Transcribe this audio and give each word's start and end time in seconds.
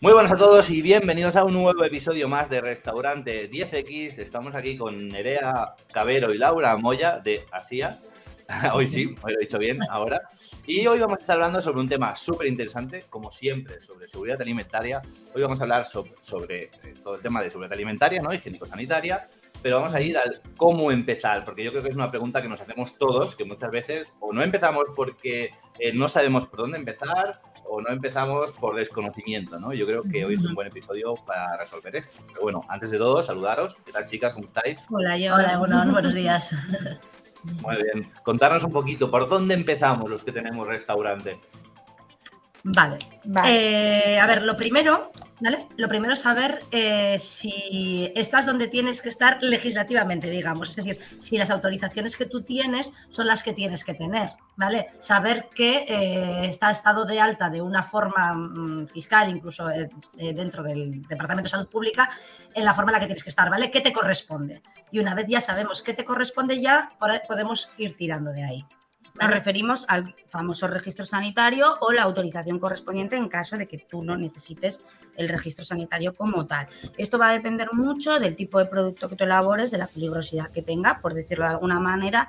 Muy 0.00 0.12
buenas 0.12 0.30
a 0.30 0.36
todos 0.36 0.70
y 0.70 0.80
bienvenidos 0.80 1.34
a 1.34 1.42
un 1.42 1.54
nuevo 1.54 1.82
episodio 1.82 2.28
más 2.28 2.48
de 2.48 2.60
Restaurante 2.60 3.50
10X. 3.50 4.18
Estamos 4.20 4.54
aquí 4.54 4.76
con 4.76 5.08
Nerea 5.08 5.74
Cabero 5.92 6.32
y 6.32 6.38
Laura 6.38 6.76
Moya 6.76 7.18
de 7.18 7.44
Asia. 7.50 7.98
hoy 8.74 8.86
sí, 8.86 9.16
hoy 9.22 9.32
lo 9.32 9.40
he 9.40 9.42
dicho 9.42 9.58
bien, 9.58 9.80
ahora. 9.90 10.22
Y 10.68 10.86
hoy 10.86 11.00
vamos 11.00 11.18
a 11.18 11.20
estar 11.22 11.34
hablando 11.34 11.60
sobre 11.60 11.80
un 11.80 11.88
tema 11.88 12.14
súper 12.14 12.46
interesante, 12.46 13.06
como 13.10 13.32
siempre, 13.32 13.80
sobre 13.80 14.06
seguridad 14.06 14.40
alimentaria. 14.40 15.02
Hoy 15.34 15.42
vamos 15.42 15.58
a 15.58 15.64
hablar 15.64 15.84
sobre, 15.84 16.62
eh, 16.62 16.94
todo 17.02 17.16
el 17.16 17.20
tema 17.20 17.42
de 17.42 17.50
seguridad 17.50 17.72
alimentaria, 17.72 18.22
¿no? 18.22 18.32
Higiénico-sanitaria. 18.32 19.26
Pero 19.60 19.78
vamos 19.78 19.94
a 19.94 20.00
ir 20.00 20.16
al 20.16 20.40
cómo 20.56 20.92
empezar, 20.92 21.44
porque 21.44 21.64
yo 21.64 21.72
creo 21.72 21.82
que 21.82 21.88
es 21.88 21.96
una 21.96 22.08
pregunta 22.08 22.40
que 22.40 22.48
nos 22.48 22.60
hacemos 22.60 22.96
todos, 22.96 23.34
que 23.34 23.44
muchas 23.44 23.72
veces 23.72 24.12
o 24.20 24.32
no 24.32 24.42
empezamos 24.42 24.84
porque 24.94 25.50
eh, 25.80 25.92
no 25.92 26.06
sabemos 26.08 26.46
por 26.46 26.60
dónde 26.60 26.78
empezar, 26.78 27.40
o 27.68 27.80
no 27.80 27.90
empezamos 27.90 28.52
por 28.52 28.74
desconocimiento, 28.76 29.58
¿no? 29.58 29.72
Yo 29.72 29.86
creo 29.86 30.02
que 30.02 30.24
hoy 30.24 30.34
es 30.34 30.42
un 30.42 30.54
buen 30.54 30.68
episodio 30.68 31.14
para 31.14 31.56
resolver 31.56 31.94
esto. 31.96 32.18
Pero 32.28 32.42
bueno, 32.42 32.64
antes 32.68 32.90
de 32.90 32.98
todo, 32.98 33.22
saludaros. 33.22 33.76
¿Qué 33.84 33.92
tal, 33.92 34.04
chicas? 34.04 34.32
¿Cómo 34.32 34.46
estáis? 34.46 34.86
Hola, 34.90 35.18
yo. 35.18 35.34
Hola, 35.34 35.58
bueno, 35.58 35.84
buenos 35.92 36.14
días. 36.14 36.54
Muy 37.62 37.76
bien. 37.76 38.10
Contarnos 38.22 38.64
un 38.64 38.72
poquito, 38.72 39.10
¿por 39.10 39.28
dónde 39.28 39.54
empezamos 39.54 40.10
los 40.10 40.24
que 40.24 40.32
tenemos 40.32 40.66
restaurante? 40.66 41.38
Vale. 42.64 42.98
Eh, 43.46 44.18
a 44.18 44.26
ver, 44.26 44.42
lo 44.42 44.56
primero, 44.56 45.12
¿vale? 45.40 45.66
Lo 45.76 45.88
primero 45.88 46.14
es 46.14 46.20
saber 46.20 46.60
eh, 46.70 47.18
si 47.18 48.12
estás 48.14 48.46
donde 48.46 48.68
tienes 48.68 49.02
que 49.02 49.08
estar 49.08 49.42
legislativamente, 49.42 50.30
digamos. 50.30 50.70
Es 50.70 50.76
decir, 50.76 50.98
si 51.20 51.38
las 51.38 51.50
autorizaciones 51.50 52.16
que 52.16 52.26
tú 52.26 52.42
tienes 52.42 52.92
son 53.10 53.26
las 53.26 53.42
que 53.42 53.52
tienes 53.52 53.84
que 53.84 53.94
tener, 53.94 54.30
¿vale? 54.56 54.88
Saber 55.00 55.48
que 55.54 55.84
eh, 55.88 56.46
está 56.46 56.70
estado 56.70 57.04
de 57.04 57.20
alta 57.20 57.50
de 57.50 57.62
una 57.62 57.82
forma 57.82 58.34
mm, 58.34 58.88
fiscal, 58.88 59.28
incluso 59.30 59.66
dentro 60.14 60.62
del 60.62 61.02
Departamento 61.02 61.44
de 61.44 61.50
Salud 61.50 61.68
Pública, 61.68 62.10
en 62.54 62.64
la 62.64 62.74
forma 62.74 62.90
en 62.90 62.94
la 62.94 63.00
que 63.00 63.06
tienes 63.06 63.22
que 63.22 63.30
estar, 63.30 63.50
¿vale? 63.50 63.70
¿Qué 63.70 63.80
te 63.80 63.92
corresponde? 63.92 64.62
Y 64.90 64.98
una 64.98 65.14
vez 65.14 65.26
ya 65.28 65.40
sabemos 65.40 65.82
qué 65.82 65.94
te 65.94 66.04
corresponde, 66.04 66.60
ya 66.60 66.90
podemos 67.26 67.70
ir 67.76 67.96
tirando 67.96 68.32
de 68.32 68.44
ahí. 68.44 68.64
Nos 69.20 69.30
referimos 69.30 69.84
al 69.88 70.14
famoso 70.28 70.66
registro 70.68 71.04
sanitario 71.04 71.76
o 71.80 71.92
la 71.92 72.02
autorización 72.02 72.58
correspondiente 72.58 73.16
en 73.16 73.28
caso 73.28 73.56
de 73.56 73.66
que 73.66 73.78
tú 73.78 74.02
no 74.02 74.16
necesites 74.16 74.80
el 75.16 75.28
registro 75.28 75.64
sanitario 75.64 76.14
como 76.14 76.46
tal. 76.46 76.68
Esto 76.96 77.18
va 77.18 77.30
a 77.30 77.32
depender 77.32 77.72
mucho 77.72 78.18
del 78.18 78.36
tipo 78.36 78.58
de 78.58 78.66
producto 78.66 79.08
que 79.08 79.16
tú 79.16 79.24
elabores, 79.24 79.70
de 79.70 79.78
la 79.78 79.86
peligrosidad 79.88 80.50
que 80.50 80.62
tenga, 80.62 81.00
por 81.00 81.14
decirlo 81.14 81.44
de 81.44 81.50
alguna 81.50 81.80
manera, 81.80 82.28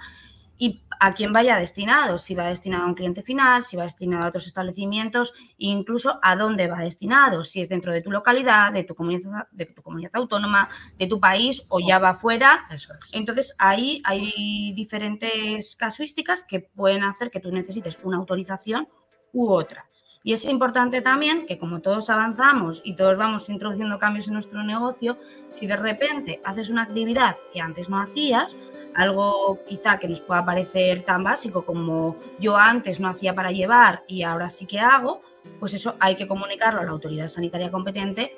y 0.60 0.84
a 1.00 1.14
quién 1.14 1.32
vaya 1.32 1.58
destinado, 1.58 2.18
si 2.18 2.36
va 2.36 2.50
destinado 2.50 2.84
a 2.84 2.88
un 2.88 2.94
cliente 2.94 3.24
final, 3.24 3.64
si 3.64 3.78
va 3.78 3.84
destinado 3.84 4.26
a 4.26 4.28
otros 4.28 4.46
establecimientos 4.46 5.34
e 5.58 5.68
incluso 5.68 6.20
a 6.22 6.36
dónde 6.36 6.68
va 6.68 6.80
destinado, 6.80 7.46
si 7.46 7.62
es 7.62 7.70
dentro 7.70 7.94
de 7.94 8.02
tu 8.02 8.12
localidad, 8.12 8.74
de 8.74 8.84
tu 8.84 8.94
comunidad, 8.94 9.48
de 9.52 9.66
tu 9.66 9.82
comunidad 9.82 10.12
autónoma, 10.16 10.70
de 10.98 11.08
tu 11.08 11.20
país 11.22 11.64
o 11.70 11.80
ya 11.80 11.98
va 11.98 12.14
fuera. 12.14 12.68
Entonces 13.14 13.56
ahí 13.58 14.02
hay 14.04 14.74
diferentes 14.74 15.78
casuísticas 15.78 16.44
que 16.44 16.60
pueden 16.60 17.06
hacer 17.06 17.32
que 17.32 17.40
tú 17.40 17.52
necesites 17.52 17.98
una 18.04 18.18
autorización 18.18 18.90
u 19.32 19.50
otra. 19.50 19.86
Y 20.22 20.34
es 20.34 20.44
importante 20.44 21.02
también 21.02 21.46
que 21.46 21.58
como 21.58 21.80
todos 21.80 22.10
avanzamos 22.10 22.82
y 22.84 22.98
todos 22.98 23.18
vamos 23.18 23.50
introduciendo 23.50 23.98
cambios 24.00 24.28
en 24.28 24.34
nuestro 24.34 24.62
negocio, 24.64 25.18
si 25.52 25.66
de 25.66 25.78
repente 25.78 26.42
haces 26.44 26.70
una 26.70 26.84
actividad 26.84 27.38
que 27.54 27.62
antes 27.62 27.90
no 27.90 28.02
hacías, 28.02 28.58
algo 28.96 29.60
quizá 29.68 30.00
que 30.00 30.08
nos 30.08 30.22
pueda 30.22 30.46
parecer 30.46 31.04
tan 31.04 31.24
básico 31.24 31.66
como 31.66 32.18
yo 32.40 32.58
antes 32.58 33.00
no 33.00 33.08
hacía 33.10 33.34
para 33.34 33.52
llevar 33.52 34.04
y 34.08 34.24
ahora 34.24 34.50
sí 34.50 34.66
que 34.66 34.80
hago, 34.80 35.22
pues 35.60 35.74
eso 35.74 35.96
hay 36.00 36.16
que 36.16 36.28
comunicarlo 36.28 36.82
a 36.82 36.84
la 36.84 36.92
autoridad 36.92 37.28
sanitaria 37.28 37.72
competente 37.72 38.36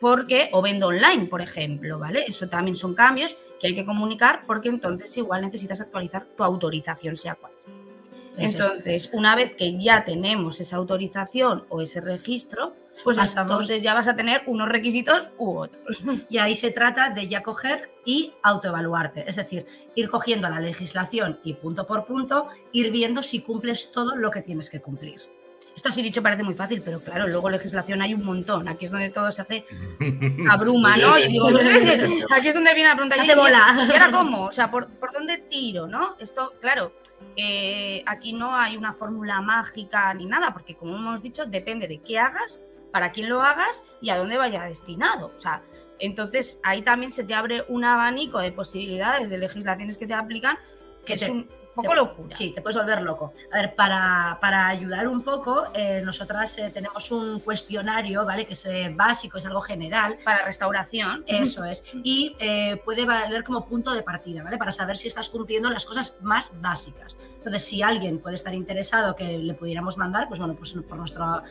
porque, 0.00 0.48
o 0.52 0.62
vendo 0.62 0.88
online, 0.88 1.26
por 1.26 1.42
ejemplo, 1.42 1.98
¿vale? 1.98 2.24
Eso 2.26 2.48
también 2.48 2.76
son 2.76 2.94
cambios 2.94 3.36
que 3.60 3.68
hay 3.68 3.74
que 3.74 3.84
comunicar 3.84 4.44
porque 4.46 4.70
entonces 4.70 5.14
igual 5.16 5.42
necesitas 5.42 5.80
actualizar 5.80 6.24
tu 6.36 6.42
autorización, 6.42 7.16
sea 7.16 7.34
cual 7.34 7.52
sea. 7.56 7.72
Entonces, 8.38 9.10
una 9.12 9.36
vez 9.36 9.52
que 9.54 9.78
ya 9.78 10.04
tenemos 10.04 10.60
esa 10.60 10.76
autorización 10.76 11.66
o 11.68 11.82
ese 11.82 12.00
registro, 12.00 12.74
pues 13.04 13.18
entonces 13.18 13.82
ya 13.82 13.94
vas 13.94 14.08
a 14.08 14.16
tener 14.16 14.42
unos 14.46 14.68
requisitos 14.68 15.28
u 15.38 15.58
otros. 15.58 16.02
Y 16.28 16.38
ahí 16.38 16.54
se 16.54 16.70
trata 16.70 17.10
de 17.10 17.28
ya 17.28 17.42
coger 17.42 17.90
y 18.04 18.32
autoevaluarte, 18.42 19.28
es 19.28 19.36
decir, 19.36 19.66
ir 19.94 20.08
cogiendo 20.08 20.48
la 20.48 20.60
legislación 20.60 21.38
y 21.44 21.54
punto 21.54 21.86
por 21.86 22.06
punto, 22.06 22.46
ir 22.72 22.90
viendo 22.90 23.22
si 23.22 23.40
cumples 23.40 23.92
todo 23.92 24.16
lo 24.16 24.30
que 24.30 24.42
tienes 24.42 24.70
que 24.70 24.80
cumplir. 24.80 25.20
Esto 25.80 25.88
así 25.88 26.02
dicho 26.02 26.22
parece 26.22 26.42
muy 26.42 26.54
fácil, 26.54 26.82
pero 26.84 27.00
claro, 27.00 27.26
luego 27.26 27.48
legislación 27.48 28.02
hay 28.02 28.12
un 28.12 28.22
montón. 28.22 28.68
Aquí 28.68 28.84
es 28.84 28.90
donde 28.90 29.08
todo 29.08 29.32
se 29.32 29.40
hace 29.40 29.64
abruma, 30.50 30.96
¿no? 30.96 31.18
Y 31.18 31.28
digo, 31.28 31.48
aquí 32.30 32.48
es 32.48 32.54
donde 32.54 32.74
viene 32.74 32.90
la 32.90 32.96
pregunta. 32.96 33.16
Se 33.16 33.22
hace 33.22 33.34
bola. 33.34 33.86
¿Y 33.88 33.92
ahora 33.92 34.10
cómo? 34.10 34.46
O 34.46 34.52
sea, 34.52 34.70
¿por, 34.70 34.88
¿por 34.88 35.12
dónde 35.12 35.38
tiro, 35.48 35.86
no? 35.86 36.16
Esto, 36.18 36.52
claro, 36.60 36.92
eh, 37.36 38.02
aquí 38.04 38.32
no 38.32 38.54
hay 38.54 38.76
una 38.76 38.92
fórmula 38.92 39.40
mágica 39.40 40.12
ni 40.12 40.26
nada, 40.26 40.52
porque 40.52 40.74
como 40.74 40.96
hemos 40.96 41.22
dicho, 41.22 41.46
depende 41.46 41.88
de 41.88 41.98
qué 42.00 42.18
hagas, 42.18 42.60
para 42.92 43.12
quién 43.12 43.28
lo 43.28 43.42
hagas 43.42 43.84
y 44.00 44.10
a 44.10 44.16
dónde 44.16 44.36
vaya 44.36 44.64
destinado. 44.64 45.32
O 45.36 45.40
sea, 45.40 45.62
entonces 45.98 46.58
ahí 46.62 46.82
también 46.82 47.12
se 47.12 47.24
te 47.24 47.34
abre 47.34 47.64
un 47.68 47.84
abanico 47.84 48.38
de 48.38 48.52
posibilidades 48.52 49.30
de 49.30 49.38
legislaciones 49.38 49.98
que 49.98 50.06
te 50.06 50.14
aplican 50.14 50.58
que 51.04 51.14
es 51.14 51.28
un 51.28 51.48
poco 51.82 51.94
locura. 51.94 52.36
Sí, 52.36 52.52
te 52.54 52.62
puedes 52.62 52.76
volver 52.76 53.02
loco. 53.02 53.32
A 53.52 53.56
ver, 53.56 53.74
para, 53.74 54.38
para 54.40 54.68
ayudar 54.68 55.08
un 55.08 55.22
poco, 55.22 55.64
eh, 55.74 56.02
nosotras 56.04 56.56
eh, 56.58 56.70
tenemos 56.72 57.10
un 57.10 57.40
cuestionario, 57.40 58.24
¿vale? 58.24 58.46
Que 58.46 58.54
es 58.54 58.66
eh, 58.66 58.92
básico, 58.94 59.38
es 59.38 59.46
algo 59.46 59.60
general. 59.60 60.18
Para 60.24 60.44
restauración. 60.44 61.24
Eso 61.26 61.64
es. 61.64 61.82
Y 61.92 62.36
puede 62.84 63.04
valer 63.04 63.44
como 63.44 63.66
punto 63.66 63.92
de 63.92 64.02
partida, 64.02 64.42
¿vale? 64.42 64.58
Para 64.58 64.72
saber 64.72 64.96
si 64.96 65.08
estás 65.08 65.28
cumpliendo 65.30 65.70
las 65.70 65.84
cosas 65.84 66.16
más 66.20 66.52
básicas. 66.60 67.16
Entonces, 67.36 67.64
si 67.64 67.82
alguien 67.82 68.18
puede 68.18 68.36
estar 68.36 68.54
interesado 68.54 69.14
que 69.14 69.38
le 69.38 69.54
pudiéramos 69.54 69.96
mandar, 69.96 70.28
pues 70.28 70.38
bueno, 70.38 70.54
pues 70.54 70.74
por 70.86 70.98
nuestro, 70.98 71.42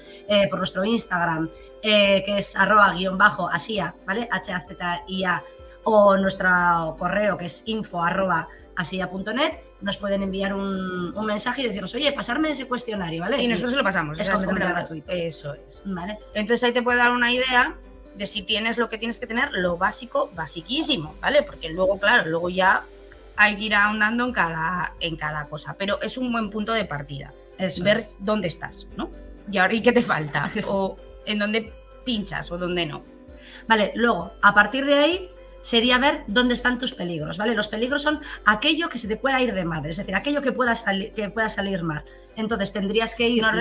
por 0.50 0.60
nuestro 0.60 0.86
Instagram, 0.86 1.50
que 1.82 2.38
es 2.38 2.56
arroba 2.56 2.94
guion 2.94 3.18
bajo 3.18 3.50
asia, 3.50 3.96
¿vale? 4.06 4.28
H-A-Z-I-A, 4.32 5.44
o 5.84 6.18
nuestro 6.18 6.96
correo 6.98 7.38
que 7.38 7.46
es 7.46 7.64
info 7.66 8.04
arroba 8.04 8.48
asia.net 8.80 9.60
nos 9.82 9.98
pueden 9.98 10.24
enviar 10.24 10.54
un, 10.54 11.14
mensaje 11.26 11.62
y 11.62 11.66
decirnos, 11.66 11.94
oye, 11.96 12.12
pasarme 12.14 12.50
ese 12.52 12.66
cuestionario, 12.66 13.22
¿vale? 13.22 13.42
Y 13.42 13.48
nosotros 13.48 13.72
se 13.72 13.78
lo 13.78 13.84
pasamos. 13.84 14.20
Es 14.20 14.30
completamente 14.30 14.70
gratuito. 14.70 15.12
Eso 15.12 15.54
es. 15.54 15.82
¿Vale? 15.86 16.18
Entonces 16.34 16.64
ahí 16.64 16.72
te 16.72 16.82
puede 16.82 16.98
dar 16.98 17.12
una 17.12 17.32
idea 17.32 17.76
de 18.16 18.26
si 18.26 18.42
tienes 18.42 18.78
lo 18.78 18.88
que 18.88 18.98
tienes 18.98 19.20
que 19.20 19.28
tener, 19.28 19.52
lo 19.52 19.78
básico, 19.78 20.32
basiquísimo, 20.34 21.14
¿vale? 21.22 21.44
Porque 21.44 21.70
luego, 21.70 22.00
claro, 22.00 22.30
luego 22.30 22.50
ya 22.50 22.84
hay 23.36 23.58
que 23.58 23.64
ir 23.66 23.76
ahondando 23.76 24.26
en 24.26 24.32
cada, 24.32 24.94
en 25.02 25.16
cada 25.18 25.46
cosa. 25.46 25.76
Pero 25.78 26.02
es 26.02 26.18
un 26.18 26.32
buen 26.32 26.50
punto 26.50 26.72
de 26.72 26.86
partida. 26.86 27.34
Es 27.58 27.84
ver 27.84 28.00
dónde 28.20 28.48
estás, 28.48 28.88
¿no? 28.96 29.12
Y 29.52 29.58
ahora, 29.58 29.74
¿y 29.74 29.82
qué 29.82 29.92
te 29.92 30.02
falta? 30.02 30.50
o 30.68 30.96
en 31.26 31.40
dónde 31.40 31.74
pinchas 32.06 32.50
o 32.52 32.58
dónde 32.58 32.86
no. 32.86 33.04
Vale, 33.68 33.92
luego, 33.96 34.32
a 34.42 34.54
partir 34.54 34.86
de 34.86 34.96
ahí, 34.96 35.30
sería 35.62 35.98
ver 35.98 36.24
dónde 36.28 36.56
están 36.56 36.78
tus 36.78 36.94
peligros, 36.94 37.38
¿vale? 37.38 37.56
Los 37.56 37.68
peligros 37.68 38.02
son 38.02 38.22
aquello 38.46 38.90
que 38.90 38.98
se 38.98 39.08
te 39.08 39.18
pueda 39.18 39.42
ir 39.42 39.54
de 39.54 39.66
madre, 39.66 39.92
es 39.92 39.98
decir, 39.98 40.16
aquello 40.16 40.42
que 40.42 40.52
pueda, 40.52 40.74
que 41.16 41.30
pueda 41.30 41.50
salir 41.50 41.84
mal. 41.84 42.04
Entonces 42.36 42.72
tendrías 42.72 43.16
que 43.16 43.28
ir 43.28 43.42
Nos 43.42 43.56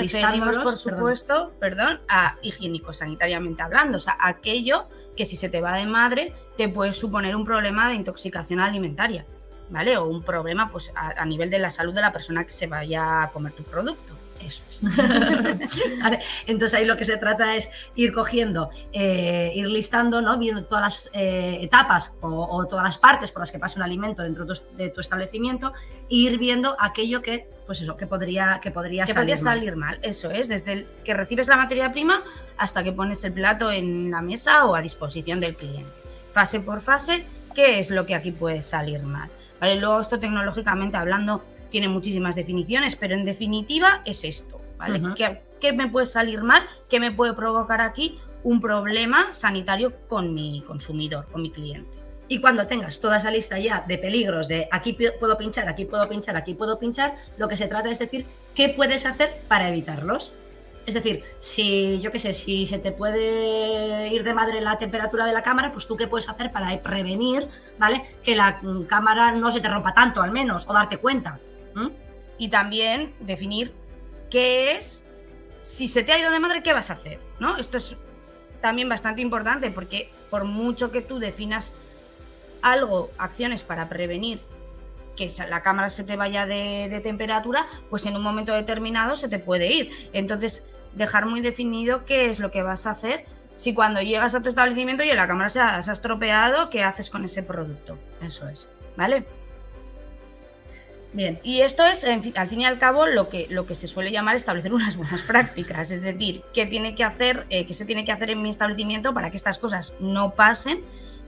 por 0.58 0.76
supuesto, 0.76 1.52
perdón, 1.58 2.00
a 2.08 2.36
higiénico-sanitariamente 2.42 3.62
hablando, 3.62 3.96
o 3.96 4.00
sea, 4.00 4.16
aquello 4.20 4.86
que 5.16 5.24
si 5.24 5.36
se 5.36 5.48
te 5.48 5.60
va 5.60 5.74
de 5.74 5.86
madre 5.86 6.32
te 6.56 6.68
puede 6.68 6.92
suponer 6.92 7.34
un 7.34 7.44
problema 7.44 7.88
de 7.88 7.94
intoxicación 7.94 8.60
alimentaria, 8.60 9.26
¿vale? 9.70 9.96
O 9.96 10.04
un 10.04 10.22
problema 10.22 10.70
pues, 10.70 10.92
a 10.94 11.24
nivel 11.24 11.50
de 11.50 11.58
la 11.58 11.70
salud 11.70 11.94
de 11.94 12.00
la 12.00 12.12
persona 12.12 12.44
que 12.44 12.52
se 12.52 12.66
vaya 12.66 13.22
a 13.22 13.30
comer 13.32 13.52
tu 13.52 13.64
producto. 13.64 14.17
Eso 14.40 14.62
es. 14.68 14.80
Entonces 16.46 16.74
ahí 16.74 16.84
lo 16.84 16.96
que 16.96 17.04
se 17.04 17.16
trata 17.16 17.56
es 17.56 17.68
ir 17.96 18.12
cogiendo, 18.12 18.70
eh, 18.92 19.50
ir 19.54 19.68
listando, 19.68 20.22
¿no? 20.22 20.38
viendo 20.38 20.64
todas 20.64 20.82
las 20.82 21.10
eh, 21.12 21.58
etapas 21.60 22.12
o, 22.20 22.66
todas 22.66 22.84
las 22.84 22.98
partes 22.98 23.32
por 23.32 23.40
las 23.40 23.52
que 23.52 23.58
pasa 23.58 23.76
un 23.76 23.82
alimento 23.82 24.22
dentro 24.22 24.46
de 24.46 24.90
tu 24.90 25.00
establecimiento 25.00 25.72
e 26.10 26.16
ir 26.16 26.38
viendo 26.38 26.76
aquello 26.78 27.22
que, 27.22 27.48
pues 27.66 27.80
eso, 27.80 27.96
que 27.96 28.06
podría, 28.06 28.60
que 28.62 28.70
podría, 28.70 29.06
salir, 29.06 29.36
salir 29.38 29.76
mal. 29.76 29.98
Eso 30.02 30.30
es, 30.30 30.48
desde 30.48 30.72
el 30.72 30.86
que 31.04 31.14
recibes 31.14 31.48
la 31.48 31.56
materia 31.56 31.92
prima 31.92 32.22
hasta 32.56 32.84
que 32.84 32.92
pones 32.92 33.22
el 33.24 33.32
plato 33.32 33.70
en 33.70 34.10
la 34.10 34.22
mesa 34.22 34.64
o 34.66 34.74
a 34.74 34.82
disposición 34.82 35.40
del 35.40 35.56
cliente. 35.56 35.90
Fase 36.32 36.60
por 36.60 36.80
fase, 36.80 37.24
¿qué 37.54 37.78
es 37.78 37.90
lo 37.90 38.06
que 38.06 38.14
aquí 38.14 38.30
puede 38.30 38.62
salir 38.62 39.02
mal? 39.02 39.28
¿Vale? 39.60 39.76
Luego 39.80 40.00
esto 40.00 40.20
tecnológicamente 40.20 40.96
hablando 40.96 41.42
tiene 41.70 41.88
muchísimas 41.88 42.36
definiciones, 42.36 42.96
pero 42.96 43.14
en 43.14 43.24
definitiva 43.24 44.02
es 44.04 44.24
esto, 44.24 44.60
¿vale? 44.78 45.00
¿Qué, 45.60 45.72
me 45.72 45.88
puede 45.88 46.06
salir 46.06 46.42
mal? 46.42 46.62
¿Qué 46.88 47.00
me 47.00 47.12
puede 47.12 47.32
provocar 47.34 47.80
aquí 47.80 48.18
un 48.42 48.60
problema 48.60 49.32
sanitario 49.32 49.92
con 50.08 50.34
mi 50.34 50.62
consumidor, 50.66 51.26
con 51.30 51.42
mi 51.42 51.50
cliente? 51.50 51.90
Y 52.28 52.40
cuando 52.40 52.66
tengas 52.66 53.00
toda 53.00 53.16
esa 53.16 53.30
lista 53.30 53.58
ya 53.58 53.84
de 53.88 53.96
peligros, 53.96 54.48
de 54.48 54.68
aquí 54.70 54.96
puedo 55.18 55.38
pinchar, 55.38 55.68
aquí 55.68 55.86
puedo 55.86 56.06
pinchar, 56.08 56.36
aquí 56.36 56.54
puedo 56.54 56.78
pinchar, 56.78 57.16
lo 57.38 57.48
que 57.48 57.56
se 57.56 57.68
trata 57.68 57.90
es 57.90 57.98
decir, 57.98 58.26
¿qué 58.54 58.68
puedes 58.68 59.06
hacer 59.06 59.30
para 59.48 59.68
evitarlos? 59.68 60.32
Es 60.88 60.94
decir, 60.94 61.22
si 61.38 62.00
yo 62.00 62.10
qué 62.10 62.18
sé, 62.18 62.32
si 62.32 62.64
se 62.64 62.78
te 62.78 62.92
puede 62.92 64.08
ir 64.08 64.24
de 64.24 64.32
madre 64.32 64.62
la 64.62 64.78
temperatura 64.78 65.26
de 65.26 65.34
la 65.34 65.42
cámara, 65.42 65.70
pues 65.70 65.86
tú 65.86 65.98
qué 65.98 66.06
puedes 66.06 66.28
hacer 66.30 66.50
para 66.50 66.78
prevenir, 66.78 67.46
¿vale? 67.78 68.04
Que 68.22 68.34
la 68.34 68.60
cámara 68.88 69.32
no 69.32 69.52
se 69.52 69.60
te 69.60 69.68
rompa 69.68 69.92
tanto, 69.92 70.22
al 70.22 70.30
menos, 70.30 70.64
o 70.66 70.72
darte 70.72 70.96
cuenta. 70.96 71.40
Y 72.38 72.48
también 72.48 73.14
definir 73.20 73.72
qué 74.30 74.76
es, 74.76 75.04
si 75.62 75.88
se 75.88 76.02
te 76.02 76.12
ha 76.12 76.18
ido 76.18 76.30
de 76.30 76.38
madre, 76.38 76.62
¿qué 76.62 76.72
vas 76.72 76.90
a 76.90 76.94
hacer? 76.94 77.18
¿No? 77.40 77.56
Esto 77.56 77.76
es 77.76 77.96
también 78.60 78.88
bastante 78.88 79.22
importante 79.22 79.70
porque 79.70 80.10
por 80.30 80.44
mucho 80.44 80.90
que 80.90 81.00
tú 81.00 81.18
definas 81.18 81.72
algo, 82.62 83.10
acciones 83.18 83.62
para 83.62 83.88
prevenir 83.88 84.40
que 85.16 85.30
la 85.48 85.62
cámara 85.62 85.90
se 85.90 86.04
te 86.04 86.16
vaya 86.16 86.46
de, 86.46 87.00
temperatura, 87.02 87.66
pues 87.90 88.06
en 88.06 88.16
un 88.16 88.22
momento 88.22 88.52
determinado 88.52 89.16
se 89.16 89.28
te 89.28 89.40
puede 89.40 89.72
ir. 89.72 89.90
Entonces, 90.12 90.64
dejar 90.94 91.26
muy 91.26 91.40
definido 91.40 92.04
qué 92.04 92.30
es 92.30 92.38
lo 92.38 92.52
que 92.52 92.62
vas 92.62 92.86
a 92.86 92.92
hacer 92.92 93.24
si 93.56 93.74
cuando 93.74 94.00
llegas 94.00 94.36
a 94.36 94.40
tu 94.40 94.48
establecimiento 94.48 95.02
y 95.02 95.12
la 95.12 95.26
cámara 95.26 95.48
se 95.48 95.58
ha, 95.58 95.80
estropeado, 95.80 96.70
¿qué 96.70 96.84
haces 96.84 97.10
con 97.10 97.24
ese 97.24 97.42
producto? 97.42 97.98
Eso 98.22 98.48
es, 98.48 98.68
¿vale? 98.96 99.24
Bien, 101.12 101.40
y 101.42 101.62
esto 101.62 101.86
es, 101.86 102.04
al 102.04 102.48
fin 102.48 102.60
y 102.60 102.64
al 102.66 102.78
cabo, 102.78 103.06
lo 103.06 103.30
que, 103.30 103.46
lo 103.48 103.66
que 103.66 103.74
se 103.74 103.88
suele 103.88 104.10
llamar 104.10 104.36
establecer 104.36 104.74
unas 104.74 104.96
buenas 104.96 105.22
prácticas, 105.26 105.90
es 105.90 106.02
decir, 106.02 106.42
qué 106.52 106.66
tiene 106.66 106.94
que 106.94 107.04
hacer, 107.04 107.46
eh, 107.48 107.66
qué 107.66 107.74
se 107.74 107.84
tiene 107.84 108.04
que 108.04 108.12
hacer 108.12 108.30
en 108.30 108.42
mi 108.42 108.50
establecimiento 108.50 109.14
para 109.14 109.30
que 109.30 109.36
estas 109.36 109.58
cosas 109.58 109.94
no 110.00 110.34
pasen 110.34 110.82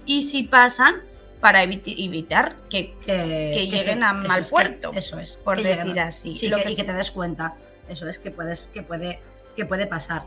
y 0.04 0.22
si 0.22 0.42
pasan, 0.42 1.02
para 1.40 1.62
evitar 1.62 2.56
que, 2.68 2.94
lleguen 3.06 4.04
a 4.04 4.12
mal 4.12 4.44
puerto. 4.44 4.92
eso 4.94 5.18
es. 5.18 5.36
Por 5.36 5.62
decir 5.62 5.98
así. 5.98 6.34
Sí, 6.34 6.50
y 6.66 6.76
que 6.76 6.84
te 6.84 6.92
des 6.92 7.10
cuenta. 7.10 7.54
Eso 7.88 8.06
es 8.08 8.18
que 8.18 8.30
puedes, 8.30 8.68
que 8.68 8.82
puede, 8.82 9.20
que 9.56 9.64
puede 9.64 9.86
pasar. 9.86 10.24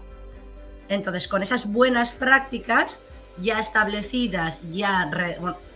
Entonces, 0.90 1.28
con 1.28 1.44
esas 1.44 1.72
buenas 1.72 2.14
prácticas 2.14 3.00
ya 3.38 3.60
establecidas, 3.60 4.64
ya 4.72 5.10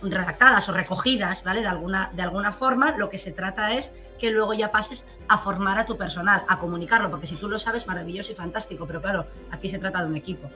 redactadas 0.02 0.68
o 0.68 0.72
recogidas, 0.72 1.42
¿vale? 1.42 1.60
De 1.62 1.68
alguna, 1.68 2.10
de 2.14 2.22
alguna 2.22 2.52
forma, 2.52 2.96
lo 2.96 3.08
que 3.08 3.18
se 3.18 3.32
trata 3.32 3.74
es 3.74 3.92
que 4.18 4.30
luego 4.30 4.52
ya 4.54 4.72
pases 4.72 5.04
a 5.28 5.38
formar 5.38 5.78
a 5.78 5.86
tu 5.86 5.96
personal, 5.96 6.44
a 6.48 6.58
comunicarlo, 6.58 7.10
porque 7.10 7.26
si 7.26 7.36
tú 7.36 7.48
lo 7.48 7.58
sabes, 7.58 7.86
maravilloso 7.86 8.32
y 8.32 8.34
fantástico, 8.34 8.86
pero 8.86 9.00
claro, 9.00 9.26
aquí 9.50 9.68
se 9.68 9.78
trata 9.78 10.00
de 10.00 10.06
un 10.06 10.16
equipo. 10.16 10.50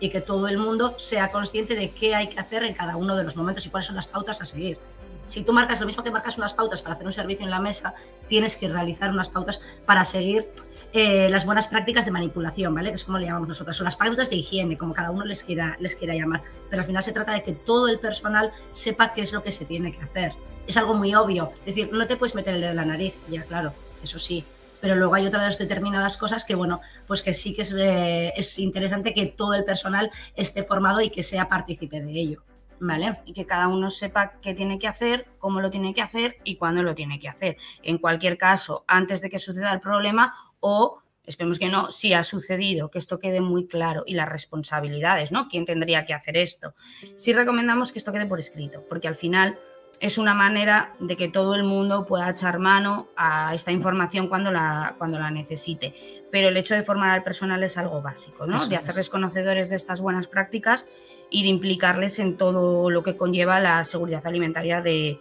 Y 0.00 0.08
que 0.08 0.22
todo 0.22 0.48
el 0.48 0.56
mundo 0.56 0.94
sea 0.98 1.28
consciente 1.28 1.74
de 1.74 1.90
qué 1.90 2.14
hay 2.14 2.28
que 2.28 2.40
hacer 2.40 2.64
en 2.64 2.72
cada 2.72 2.96
uno 2.96 3.14
de 3.14 3.24
los 3.24 3.36
momentos 3.36 3.66
y 3.66 3.68
cuáles 3.68 3.86
son 3.86 3.96
las 3.96 4.06
pautas 4.06 4.40
a 4.40 4.46
seguir. 4.46 4.78
Si 5.26 5.42
tú 5.42 5.52
marcas 5.52 5.78
lo 5.80 5.86
mismo 5.86 6.02
que 6.02 6.10
marcas 6.10 6.38
unas 6.38 6.54
pautas 6.54 6.80
para 6.80 6.94
hacer 6.94 7.06
un 7.06 7.12
servicio 7.12 7.44
en 7.44 7.50
la 7.50 7.60
mesa, 7.60 7.94
tienes 8.26 8.56
que 8.56 8.68
realizar 8.68 9.10
unas 9.10 9.28
pautas 9.28 9.60
para 9.84 10.04
seguir 10.04 10.50
eh, 10.92 11.28
las 11.30 11.44
buenas 11.44 11.68
prácticas 11.68 12.04
de 12.04 12.10
manipulación, 12.10 12.74
¿vale? 12.74 12.90
Que 12.90 12.96
es 12.96 13.04
como 13.04 13.18
le 13.18 13.26
llamamos 13.26 13.48
nosotros, 13.48 13.80
o 13.80 13.84
las 13.84 13.96
pautas 13.96 14.30
de 14.30 14.36
higiene, 14.36 14.76
como 14.76 14.94
cada 14.94 15.10
uno 15.10 15.24
les 15.24 15.44
quiera, 15.44 15.76
les 15.80 15.94
quiera 15.94 16.14
llamar. 16.14 16.42
Pero 16.68 16.82
al 16.82 16.86
final 16.86 17.02
se 17.02 17.12
trata 17.12 17.32
de 17.32 17.42
que 17.42 17.52
todo 17.52 17.88
el 17.88 17.98
personal 17.98 18.52
sepa 18.72 19.12
qué 19.12 19.22
es 19.22 19.32
lo 19.32 19.42
que 19.42 19.52
se 19.52 19.64
tiene 19.64 19.92
que 19.92 20.02
hacer. 20.02 20.32
Es 20.66 20.76
algo 20.76 20.94
muy 20.94 21.14
obvio. 21.14 21.52
Es 21.60 21.74
decir, 21.74 21.90
no 21.92 22.06
te 22.06 22.16
puedes 22.16 22.34
meter 22.34 22.54
el 22.54 22.60
dedo 22.60 22.70
en 22.70 22.76
la 22.76 22.84
nariz, 22.84 23.16
ya 23.28 23.42
claro, 23.44 23.72
eso 24.02 24.18
sí, 24.18 24.44
pero 24.80 24.94
luego 24.94 25.14
hay 25.14 25.26
otras 25.26 25.58
determinadas 25.58 26.16
cosas 26.16 26.44
que, 26.44 26.54
bueno, 26.54 26.80
pues 27.06 27.22
que 27.22 27.34
sí 27.34 27.54
que 27.54 27.62
eh, 27.76 28.32
es, 28.36 28.58
interesante 28.58 29.12
que 29.14 29.26
todo 29.26 29.54
el 29.54 29.64
personal 29.64 30.10
esté 30.34 30.62
formado 30.62 31.00
y 31.00 31.10
que 31.10 31.22
sea 31.22 31.48
partícipe 31.48 32.00
de 32.00 32.12
ello. 32.12 32.42
¿Vale? 32.82 33.18
Y 33.26 33.34
que 33.34 33.44
cada 33.44 33.68
uno 33.68 33.90
sepa 33.90 34.32
qué 34.40 34.54
tiene 34.54 34.78
que 34.78 34.88
hacer, 34.88 35.26
cómo 35.38 35.60
lo 35.60 35.70
tiene 35.70 35.92
que 35.92 36.00
hacer 36.00 36.38
y 36.44 36.56
cuándo 36.56 36.82
lo 36.82 36.94
tiene 36.94 37.20
que 37.20 37.28
hacer. 37.28 37.58
En 37.82 37.98
cualquier 37.98 38.38
caso, 38.38 38.84
antes 38.86 39.20
de 39.20 39.28
que 39.28 39.38
suceda 39.38 39.70
el 39.70 39.80
problema 39.80 40.49
o 40.60 40.98
esperemos 41.26 41.58
que 41.58 41.68
no, 41.68 41.90
si 41.90 42.12
ha 42.12 42.24
sucedido, 42.24 42.90
que 42.90 42.98
esto 42.98 43.18
quede 43.18 43.40
muy 43.40 43.66
claro 43.66 44.02
y 44.06 44.14
las 44.14 44.28
responsabilidades, 44.28 45.32
¿no? 45.32 45.48
¿Quién 45.48 45.64
tendría 45.64 46.04
que 46.04 46.14
hacer 46.14 46.36
esto? 46.36 46.74
Sí 47.16 47.32
recomendamos 47.32 47.92
que 47.92 47.98
esto 47.98 48.12
quede 48.12 48.26
por 48.26 48.38
escrito, 48.38 48.84
porque 48.88 49.08
al 49.08 49.16
final 49.16 49.58
es 50.00 50.16
una 50.16 50.34
manera 50.34 50.94
de 50.98 51.16
que 51.16 51.28
todo 51.28 51.54
el 51.54 51.62
mundo 51.62 52.06
pueda 52.06 52.30
echar 52.30 52.58
mano 52.58 53.08
a 53.16 53.54
esta 53.54 53.70
información 53.70 54.28
cuando 54.28 54.50
la, 54.50 54.94
cuando 54.98 55.18
la 55.18 55.30
necesite. 55.30 55.94
Pero 56.30 56.48
el 56.48 56.56
hecho 56.56 56.74
de 56.74 56.82
formar 56.82 57.10
al 57.10 57.22
personal 57.22 57.62
es 57.62 57.76
algo 57.76 58.00
básico, 58.00 58.46
¿no? 58.46 58.66
de 58.66 58.76
hacerles 58.76 59.10
conocedores 59.10 59.68
de 59.68 59.76
estas 59.76 60.00
buenas 60.00 60.26
prácticas 60.26 60.86
y 61.28 61.42
de 61.42 61.48
implicarles 61.48 62.18
en 62.18 62.36
todo 62.36 62.90
lo 62.90 63.02
que 63.02 63.16
conlleva 63.16 63.60
la 63.60 63.84
seguridad 63.84 64.26
alimentaria 64.26 64.80
del 64.80 65.18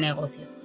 negocio. 0.00 0.61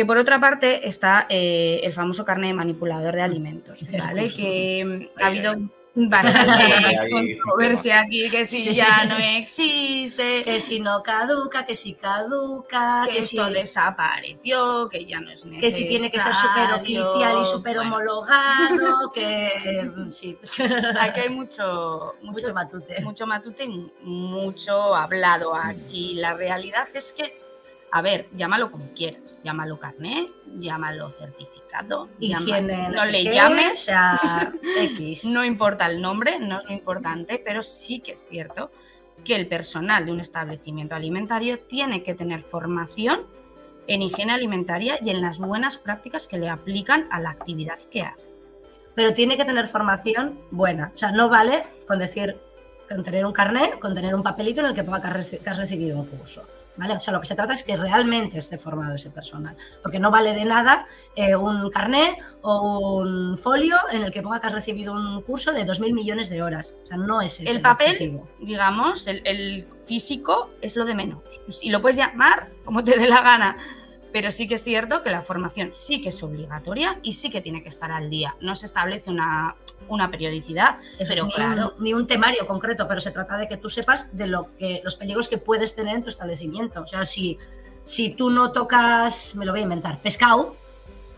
Que 0.00 0.06
por 0.06 0.16
otra 0.16 0.40
parte 0.40 0.88
está 0.88 1.26
eh, 1.28 1.82
el 1.82 1.92
famoso 1.92 2.24
carne 2.24 2.46
de 2.46 2.54
manipulador 2.54 3.14
de 3.14 3.20
alimentos, 3.20 3.78
¿vale? 3.98 4.32
que 4.32 5.10
ha 5.20 5.26
habido 5.26 5.56
bastante 5.94 7.10
controversia 7.10 8.00
aquí, 8.00 8.30
que 8.30 8.46
si 8.46 8.74
ya 8.74 9.04
no 9.04 9.18
existe, 9.18 10.42
que 10.44 10.58
si 10.58 10.80
no 10.80 11.02
caduca, 11.02 11.66
que 11.66 11.76
si 11.76 11.92
caduca, 11.92 13.08
que, 13.12 13.18
esto 13.18 13.48
si... 13.48 13.52
desapareció, 13.52 14.88
que 14.88 15.04
ya 15.04 15.20
no 15.20 15.32
es 15.32 15.44
necesario. 15.44 15.60
Que 15.60 15.70
si 15.70 15.86
tiene 15.86 16.10
que 16.10 16.18
ser 16.18 16.34
súper 16.34 16.72
oficial 16.80 17.42
y 17.42 17.44
súper 17.44 17.78
homologado, 17.80 19.12
que 19.12 19.90
sí. 20.12 20.38
Aquí 20.98 21.20
hay 21.20 21.28
mucho, 21.28 22.14
mucho, 22.22 22.54
matute. 22.54 23.02
Mucho 23.02 23.26
matute 23.26 23.64
y 23.64 23.90
mucho 24.00 24.96
hablado 24.96 25.54
aquí. 25.54 26.14
La 26.14 26.32
realidad 26.32 26.88
es 26.94 27.12
que, 27.12 27.49
a 27.92 28.02
ver, 28.02 28.28
llámalo 28.36 28.70
como 28.70 28.92
quieras, 28.94 29.38
llámalo 29.42 29.78
carnet, 29.78 30.30
llámalo 30.58 31.10
certificado 31.12 31.60
no, 31.78 33.04
le 33.06 33.24
llames, 33.24 33.90
X. 34.76 35.24
no 35.24 35.44
importa 35.44 35.86
el 35.86 36.00
nombre, 36.00 36.38
no 36.38 36.58
es 36.58 36.64
lo 36.64 36.72
importante, 36.72 37.40
pero 37.44 37.62
sí 37.62 38.00
que 38.00 38.12
es 38.12 38.24
cierto 38.24 38.70
que 39.24 39.34
el 39.34 39.46
personal 39.46 40.06
de 40.06 40.12
un 40.12 40.20
establecimiento 40.20 40.94
alimentario 40.94 41.60
tiene 41.60 42.02
que 42.02 42.14
tener 42.14 42.42
formación 42.42 43.26
en 43.86 44.02
higiene 44.02 44.32
alimentaria 44.32 44.98
y 45.02 45.10
en 45.10 45.20
las 45.20 45.38
buenas 45.38 45.76
prácticas 45.76 46.26
que 46.26 46.38
le 46.38 46.48
aplican 46.48 47.08
a 47.10 47.20
la 47.20 47.30
actividad 47.30 47.78
que 47.90 48.02
hace. 48.02 48.26
Pero 48.94 49.14
tiene 49.14 49.36
que 49.36 49.44
tener 49.44 49.66
formación 49.68 50.38
buena. 50.50 50.92
O 50.94 50.98
sea, 50.98 51.12
no 51.12 51.28
vale 51.28 51.64
con 51.86 51.98
decir, 51.98 52.36
con 52.88 53.04
tener 53.04 53.24
un 53.24 53.32
carnet, 53.32 53.78
con 53.78 53.94
tener 53.94 54.14
un 54.14 54.22
papelito 54.22 54.60
en 54.60 54.68
el 54.68 54.74
que 54.74 54.84
ponga 54.84 55.00
que 55.00 55.50
has 55.50 55.58
recibido 55.58 55.98
un 55.98 56.06
curso. 56.06 56.44
O 56.88 57.00
sea, 57.00 57.12
lo 57.12 57.20
que 57.20 57.26
se 57.26 57.34
trata 57.34 57.52
es 57.52 57.62
que 57.62 57.76
realmente 57.76 58.38
esté 58.38 58.58
formado 58.58 58.94
ese 58.94 59.10
personal, 59.10 59.56
porque 59.82 60.00
no 60.00 60.10
vale 60.10 60.32
de 60.34 60.44
nada 60.44 60.86
eh, 61.14 61.36
un 61.36 61.70
carnet 61.70 62.16
o 62.42 62.98
un 62.98 63.36
folio 63.36 63.76
en 63.92 64.02
el 64.02 64.12
que 64.12 64.22
ponga 64.22 64.40
que 64.40 64.46
has 64.46 64.52
recibido 64.52 64.94
un 64.94 65.22
curso 65.22 65.52
de 65.52 65.66
2.000 65.66 65.92
millones 65.92 66.30
de 66.30 66.42
horas. 66.42 66.74
O 66.84 66.86
sea, 66.86 66.96
no 66.96 67.20
es 67.20 67.40
ese 67.40 67.50
el 67.50 67.60
papel, 67.60 68.20
digamos, 68.40 69.06
el, 69.06 69.66
físico 69.86 70.50
es 70.60 70.76
lo 70.76 70.84
de 70.84 70.94
menos. 70.94 71.20
Y 71.60 71.70
lo 71.70 71.82
puedes 71.82 71.96
llamar 71.96 72.52
como 72.64 72.84
te 72.84 72.96
dé 72.96 73.08
la 73.08 73.22
gana, 73.22 73.56
pero 74.12 74.32
sí 74.32 74.46
que 74.48 74.54
es 74.54 74.64
cierto 74.64 75.02
que 75.02 75.10
la 75.10 75.22
formación 75.22 75.70
sí 75.72 76.00
que 76.00 76.10
es 76.10 76.22
obligatoria 76.22 76.98
y 77.02 77.14
sí 77.14 77.30
que 77.30 77.40
tiene 77.40 77.62
que 77.62 77.68
estar 77.68 77.90
al 77.90 78.10
día. 78.10 78.34
No 78.40 78.54
se 78.54 78.66
establece 78.66 79.10
una, 79.10 79.56
una 79.88 80.10
periodicidad, 80.10 80.78
pero 80.98 81.26
ni, 81.26 81.32
claro. 81.32 81.74
Un, 81.76 81.84
ni 81.84 81.94
un 81.94 82.06
temario 82.06 82.46
concreto, 82.46 82.86
pero 82.88 83.00
se 83.00 83.10
trata 83.10 83.36
de 83.36 83.48
que 83.48 83.56
tú 83.56 83.70
sepas 83.70 84.08
de 84.16 84.26
lo 84.26 84.54
que 84.56 84.80
los 84.84 84.96
peligros 84.96 85.28
que 85.28 85.38
puedes 85.38 85.74
tener 85.74 85.96
en 85.96 86.02
tu 86.02 86.10
establecimiento. 86.10 86.82
O 86.82 86.86
sea, 86.86 87.04
si, 87.04 87.38
si 87.84 88.10
tú 88.10 88.30
no 88.30 88.52
tocas, 88.52 89.34
me 89.34 89.44
lo 89.46 89.52
voy 89.52 89.60
a 89.60 89.64
inventar, 89.64 90.00
pescado, 90.00 90.56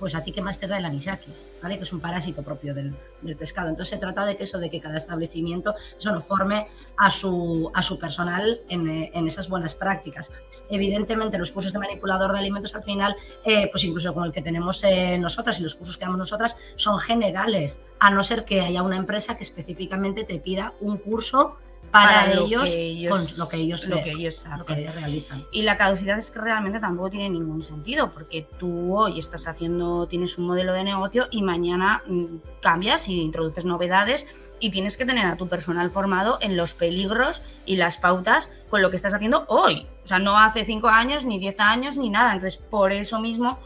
pues 0.02 0.16
a 0.16 0.24
ti 0.24 0.32
qué 0.32 0.42
más 0.42 0.58
te 0.58 0.66
da 0.66 0.78
el 0.78 0.84
anisakis, 0.84 1.46
¿vale? 1.62 1.78
Que 1.78 1.84
es 1.84 1.92
un 1.92 2.00
parásito 2.00 2.42
propio 2.42 2.74
del, 2.74 2.92
pescado. 3.38 3.68
Entonces 3.68 3.90
se 3.90 3.98
trata 3.98 4.26
de 4.26 4.36
que 4.36 4.42
eso, 4.42 4.58
de 4.58 4.68
que 4.68 4.80
cada 4.80 4.96
establecimiento 4.96 5.76
eso 5.96 6.12
lo 6.12 6.20
forme 6.20 6.66
a 6.96 7.08
su, 7.08 7.70
a 7.72 7.82
su 7.82 8.00
personal 8.00 8.58
en, 8.68 9.28
esas 9.28 9.48
buenas 9.48 9.76
prácticas. 9.76 10.32
Evidentemente 10.68 11.38
los 11.38 11.52
cursos 11.52 11.72
de 11.72 11.78
manipulador 11.78 12.32
de 12.32 12.38
alimentos 12.40 12.74
al 12.74 12.82
final, 12.82 13.14
eh, 13.44 13.68
pues 13.70 13.84
incluso 13.84 14.12
con 14.12 14.24
el 14.24 14.32
que 14.32 14.42
tenemos 14.42 14.82
eh, 14.82 15.16
nosotras 15.18 15.60
y 15.60 15.62
los 15.62 15.76
cursos 15.76 15.96
que 15.96 16.04
damos 16.04 16.18
nosotras, 16.18 16.56
son 16.74 16.98
generales, 16.98 17.78
a 18.00 18.10
no 18.10 18.24
ser 18.24 18.44
que 18.44 18.60
haya 18.60 18.82
una 18.82 18.96
empresa 18.96 19.36
que 19.36 19.44
específicamente 19.44 20.24
te 20.24 20.40
pida 20.40 20.74
un 20.80 20.96
curso 20.96 21.58
para, 21.92 22.32
ellos, 22.32 22.74
con 23.10 23.26
lo 23.36 23.48
que 23.48 23.58
ellos, 23.58 23.86
lo 23.86 24.02
que 24.02 24.10
ellos 24.12 24.44
realizan. 24.46 25.44
Y 25.52 25.62
la 25.62 25.76
caducidad 25.76 26.18
es 26.18 26.30
que 26.30 26.38
realmente 26.38 26.80
tampoco 26.80 27.10
tiene 27.10 27.28
ningún 27.28 27.62
sentido, 27.62 28.10
porque 28.12 28.48
tú 28.58 28.96
hoy 28.96 29.18
estás 29.18 29.46
haciendo, 29.46 30.06
tienes 30.06 30.38
un 30.38 30.46
modelo 30.46 30.72
de 30.72 30.84
negocio 30.84 31.28
y 31.30 31.42
mañana 31.42 32.02
mm, 32.06 32.36
cambias 32.62 33.08
y 33.08 33.20
introduces 33.20 33.66
novedades 33.66 34.26
y 34.58 34.70
tienes 34.70 34.96
que 34.96 35.04
tener 35.04 35.26
a 35.26 35.36
tu 35.36 35.48
personal 35.48 35.90
formado 35.90 36.38
en 36.40 36.56
los 36.56 36.72
peligros 36.72 37.42
y 37.66 37.76
las 37.76 37.98
pautas 37.98 38.48
con 38.70 38.80
lo 38.80 38.88
que 38.88 38.96
estás 38.96 39.12
haciendo 39.12 39.44
hoy. 39.48 39.86
O 40.04 40.08
sea, 40.08 40.18
no 40.18 40.38
hace 40.38 40.64
cinco 40.64 40.88
años, 40.88 41.26
ni 41.26 41.38
diez 41.38 41.60
años, 41.60 41.98
ni 41.98 42.08
nada. 42.08 42.32
Entonces, 42.32 42.56
por 42.58 42.92
eso 42.92 43.20
mismo 43.20 43.58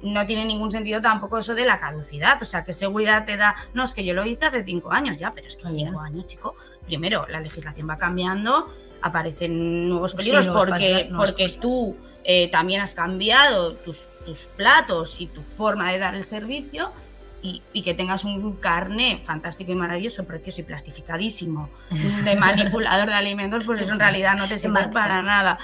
no 0.00 0.24
tiene 0.24 0.46
ningún 0.46 0.72
sentido 0.72 1.02
tampoco 1.02 1.36
eso 1.36 1.54
de 1.54 1.66
la 1.66 1.80
caducidad. 1.80 2.40
O 2.40 2.46
sea, 2.46 2.64
¿qué 2.64 2.72
seguridad 2.72 3.26
te 3.26 3.36
da? 3.36 3.54
No, 3.74 3.84
es 3.84 3.92
que 3.92 4.06
yo 4.06 4.14
lo 4.14 4.24
hice 4.24 4.46
hace 4.46 4.64
cinco 4.64 4.90
años 4.90 5.18
ya, 5.18 5.32
pero 5.34 5.48
es 5.48 5.56
que 5.56 5.68
cinco 5.68 6.00
años, 6.00 6.26
chico 6.28 6.56
primero, 6.86 7.26
la 7.28 7.40
legislación 7.40 7.88
va 7.88 7.98
cambiando, 7.98 8.68
aparecen 9.02 9.88
nuevos 9.88 10.14
peligros 10.14 10.48
porque, 10.48 11.10
porque 11.14 11.48
tú 11.60 11.96
eh, 12.24 12.48
también 12.48 12.80
has 12.80 12.94
cambiado 12.94 13.74
tus, 13.74 14.08
platos 14.56 15.20
y 15.20 15.26
tu 15.26 15.42
forma 15.42 15.92
de 15.92 15.98
dar 15.98 16.14
el 16.14 16.24
servicio 16.24 16.92
y, 17.42 17.60
que 17.82 17.92
tengas 17.92 18.24
un 18.24 18.56
carne 18.56 19.20
fantástico 19.22 19.70
y 19.70 19.74
maravilloso, 19.74 20.24
precioso 20.24 20.62
y 20.62 20.64
plastificadísimo. 20.64 21.68
De 22.24 22.34
manipulador 22.40 23.06
de 23.06 23.14
alimentos, 23.14 23.64
pues 23.64 23.82
eso 23.82 23.92
en 23.92 24.00
realidad 24.00 24.34
no 24.34 24.48
te 24.48 24.58
sirve 24.58 24.88
para 24.88 25.20
nada. 25.20 25.58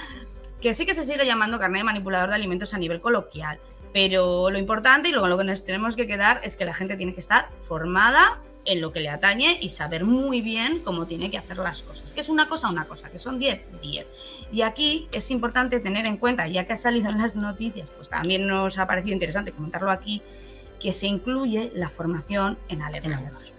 Que 0.61 0.75
sí 0.75 0.85
que 0.85 0.93
se 0.93 1.03
sigue 1.03 1.25
llamando 1.25 1.57
carne 1.57 1.79
de 1.79 1.83
manipulador 1.83 2.29
de 2.29 2.35
alimentos 2.35 2.75
a 2.75 2.77
nivel 2.77 3.01
coloquial, 3.01 3.59
pero 3.93 4.51
lo 4.51 4.59
importante 4.59 5.09
y 5.09 5.11
luego 5.11 5.27
lo 5.27 5.39
que 5.39 5.43
nos 5.43 5.65
tenemos 5.65 5.95
que 5.95 6.05
quedar 6.05 6.39
es 6.43 6.55
que 6.55 6.65
la 6.65 6.75
gente 6.75 6.95
tiene 6.97 7.15
que 7.15 7.19
estar 7.19 7.49
formada 7.67 8.39
en 8.65 8.81
lo 8.81 8.91
que 8.91 8.99
le 8.99 9.09
atañe 9.09 9.57
y 9.59 9.69
saber 9.69 10.03
muy 10.05 10.41
bien 10.41 10.79
cómo 10.83 11.07
tiene 11.07 11.31
que 11.31 11.37
hacer 11.37 11.57
las 11.57 11.81
cosas. 11.81 12.11
Que 12.13 12.21
es 12.21 12.29
una 12.29 12.47
cosa, 12.47 12.69
una 12.69 12.85
cosa, 12.85 13.09
que 13.09 13.19
son 13.19 13.39
10, 13.39 13.81
10. 13.81 14.05
Y 14.51 14.61
aquí 14.61 15.07
es 15.11 15.31
importante 15.31 15.79
tener 15.79 16.05
en 16.05 16.17
cuenta, 16.17 16.47
ya 16.47 16.65
que 16.65 16.73
ha 16.73 16.77
salido 16.77 17.09
en 17.09 17.17
las 17.17 17.35
noticias, 17.35 17.89
pues 17.95 18.09
también 18.09 18.47
nos 18.47 18.77
ha 18.77 18.87
parecido 18.87 19.13
interesante 19.13 19.51
comentarlo 19.51 19.91
aquí, 19.91 20.21
que 20.79 20.93
se 20.93 21.07
incluye 21.07 21.71
la 21.75 21.89
formación 21.89 22.57
en 22.69 22.81
alérgenos. 22.81 23.53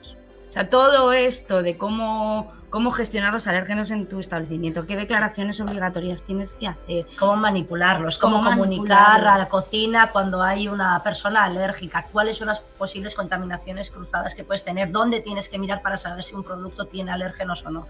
O 0.49 0.53
sea, 0.53 0.69
todo 0.69 1.13
esto 1.13 1.63
de 1.63 1.79
cómo, 1.79 2.53
cómo 2.73 2.91
gestionar 2.91 3.35
los 3.35 3.47
alérgenos 3.47 3.91
en 3.91 4.07
tu 4.07 4.19
establecimiento, 4.19 4.87
qué 4.87 4.97
declaraciones 4.97 5.61
obligatorias 5.61 6.23
tienes 6.23 6.55
que 6.55 6.69
hacer. 6.69 7.07
Cómo 7.19 7.37
manipularlos, 7.37 8.17
cómo, 8.17 8.43
comunicar 8.43 9.29
a 9.29 9.37
la 9.37 9.47
cocina 9.47 10.11
cuando 10.11 10.43
hay 10.43 10.69
una 10.69 11.03
persona 11.03 11.45
alérgica, 11.45 12.09
cuáles 12.11 12.39
son 12.39 12.47
las 12.47 12.61
posibles 12.61 13.15
contaminaciones 13.15 13.91
cruzadas 13.91 14.35
que 14.35 14.43
puedes 14.43 14.65
tener, 14.65 14.91
dónde 14.91 15.21
tienes 15.21 15.51
que 15.51 15.59
mirar 15.59 15.83
para 15.83 15.99
saber 15.99 16.25
si 16.25 16.35
un 16.35 16.43
producto 16.43 16.87
tiene 16.87 17.13
alérgenos 17.13 17.63
o 17.67 17.71
no. 17.71 17.87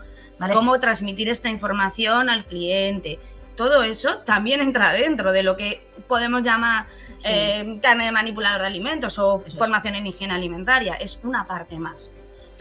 Cómo 0.52 0.80
transmitir 0.80 1.28
esta 1.28 1.48
información 1.48 2.28
al 2.28 2.44
cliente. 2.44 3.20
Todo 3.56 3.84
eso 3.84 4.18
también 4.18 4.60
entra 4.60 4.92
dentro 4.92 5.30
de 5.30 5.44
lo 5.44 5.56
que 5.56 5.86
podemos 6.08 6.42
llamar 6.42 6.86
eh, 7.24 7.78
carne 7.80 8.06
de 8.06 8.12
manipulador 8.12 8.62
de 8.62 8.66
alimentos 8.66 9.16
o 9.20 9.44
formación 9.56 9.94
en 9.94 10.08
higiene 10.08 10.34
alimentaria, 10.34 10.94
es 10.94 11.20
una 11.22 11.46
parte 11.46 11.78
más. 11.78 12.10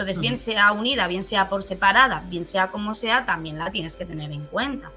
Entonces, 0.02 0.20
bien 0.20 0.38
sea 0.38 0.72
unida, 0.72 1.08
bien 1.08 1.24
sea 1.24 1.48
por 1.48 1.64
separada, 1.64 2.24
bien 2.30 2.46
sea 2.46 2.68
como 2.68 2.94
sea, 2.94 3.26
también 3.26 3.58
la 3.58 3.72
tienes 3.72 3.96
que 3.96 4.06
tener 4.06 4.32
en 4.32 4.46
cuenta. 4.46 4.92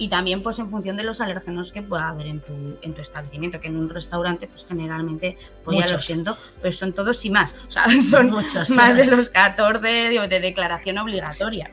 Y 0.00 0.08
también, 0.08 0.42
pues, 0.42 0.58
en 0.58 0.70
función 0.70 0.96
de 0.96 1.02
los 1.02 1.20
alérgenos 1.20 1.72
que 1.72 1.82
pueda 1.82 2.08
haber 2.08 2.26
en 2.26 2.40
tu, 2.40 2.78
en 2.82 2.94
tu 2.94 3.00
establecimiento, 3.00 3.60
que 3.60 3.66
en 3.66 3.76
un 3.76 3.88
restaurante, 3.90 4.46
pues, 4.46 4.64
generalmente, 4.66 5.36
pues 5.64 5.78
ya 5.78 5.92
lo 5.92 6.00
siento, 6.00 6.36
pues 6.60 6.76
son 6.76 6.92
todos 6.92 7.24
y 7.24 7.30
más. 7.30 7.54
O 7.66 7.70
sea, 7.70 7.86
son 8.08 8.30
Muchos, 8.30 8.70
más 8.70 8.96
de 8.96 9.06
los 9.06 9.28
14 9.28 9.80
de, 9.80 10.28
de 10.28 10.40
declaración 10.40 10.98
obligatoria, 10.98 11.72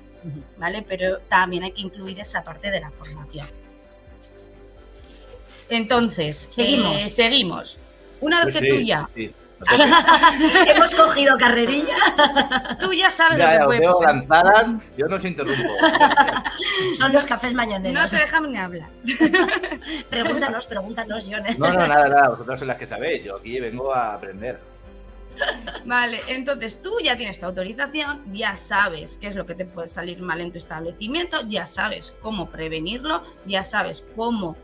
¿vale? 0.57 0.83
Pero 0.87 1.19
también 1.29 1.63
hay 1.63 1.71
que 1.71 1.81
incluir 1.81 2.19
esa 2.19 2.43
parte 2.43 2.71
de 2.71 2.81
la 2.81 2.89
formación. 2.89 3.45
Entonces, 5.69 6.49
seguimos. 6.51 6.97
Eh, 6.97 7.09
seguimos. 7.09 7.77
Una 8.21 8.45
vez 8.45 8.59
que 8.59 8.69
tú 8.69 8.79
ya. 8.81 9.09
Hemos 10.67 10.93
cogido 10.95 11.37
carrerilla. 11.37 11.95
Tú 12.79 12.93
ya 12.93 13.09
sabes 13.09 13.39
ya, 13.39 13.59
lo 13.59 13.69
que 13.69 13.79
veo 13.79 14.01
lanzadas, 14.01 14.73
yo 14.97 15.07
no 15.07 15.15
os 15.15 15.25
interrumpo. 15.25 15.73
Son 16.95 17.13
los 17.13 17.25
cafés 17.25 17.53
mañaneros. 17.53 18.01
No 18.01 18.07
se 18.07 18.17
dejan 18.17 18.51
ni 18.51 18.57
hablar. 18.57 18.89
pregúntanos, 20.09 20.65
pregúntanos, 20.65 21.27
Jones. 21.29 21.57
No, 21.57 21.71
no, 21.71 21.87
nada, 21.87 22.09
nada. 22.09 22.29
Vosotros 22.29 22.59
son 22.59 22.67
las 22.67 22.77
que 22.77 22.85
sabéis. 22.85 23.23
Yo 23.23 23.37
aquí 23.37 23.59
vengo 23.59 23.93
a 23.93 24.13
aprender. 24.13 24.59
Vale, 25.85 26.19
entonces 26.29 26.81
tú 26.81 26.97
ya 27.03 27.17
tienes 27.17 27.39
tu 27.39 27.45
autorización, 27.45 28.23
ya 28.33 28.55
sabes 28.55 29.17
qué 29.19 29.27
es 29.27 29.35
lo 29.35 29.45
que 29.45 29.55
te 29.55 29.65
puede 29.65 29.87
salir 29.87 30.21
mal 30.21 30.41
en 30.41 30.51
tu 30.51 30.57
establecimiento, 30.57 31.41
ya 31.47 31.65
sabes 31.65 32.15
cómo 32.21 32.49
prevenirlo, 32.49 33.21
ya 33.45 33.63
sabes 33.63 34.05
cómo 34.15 34.55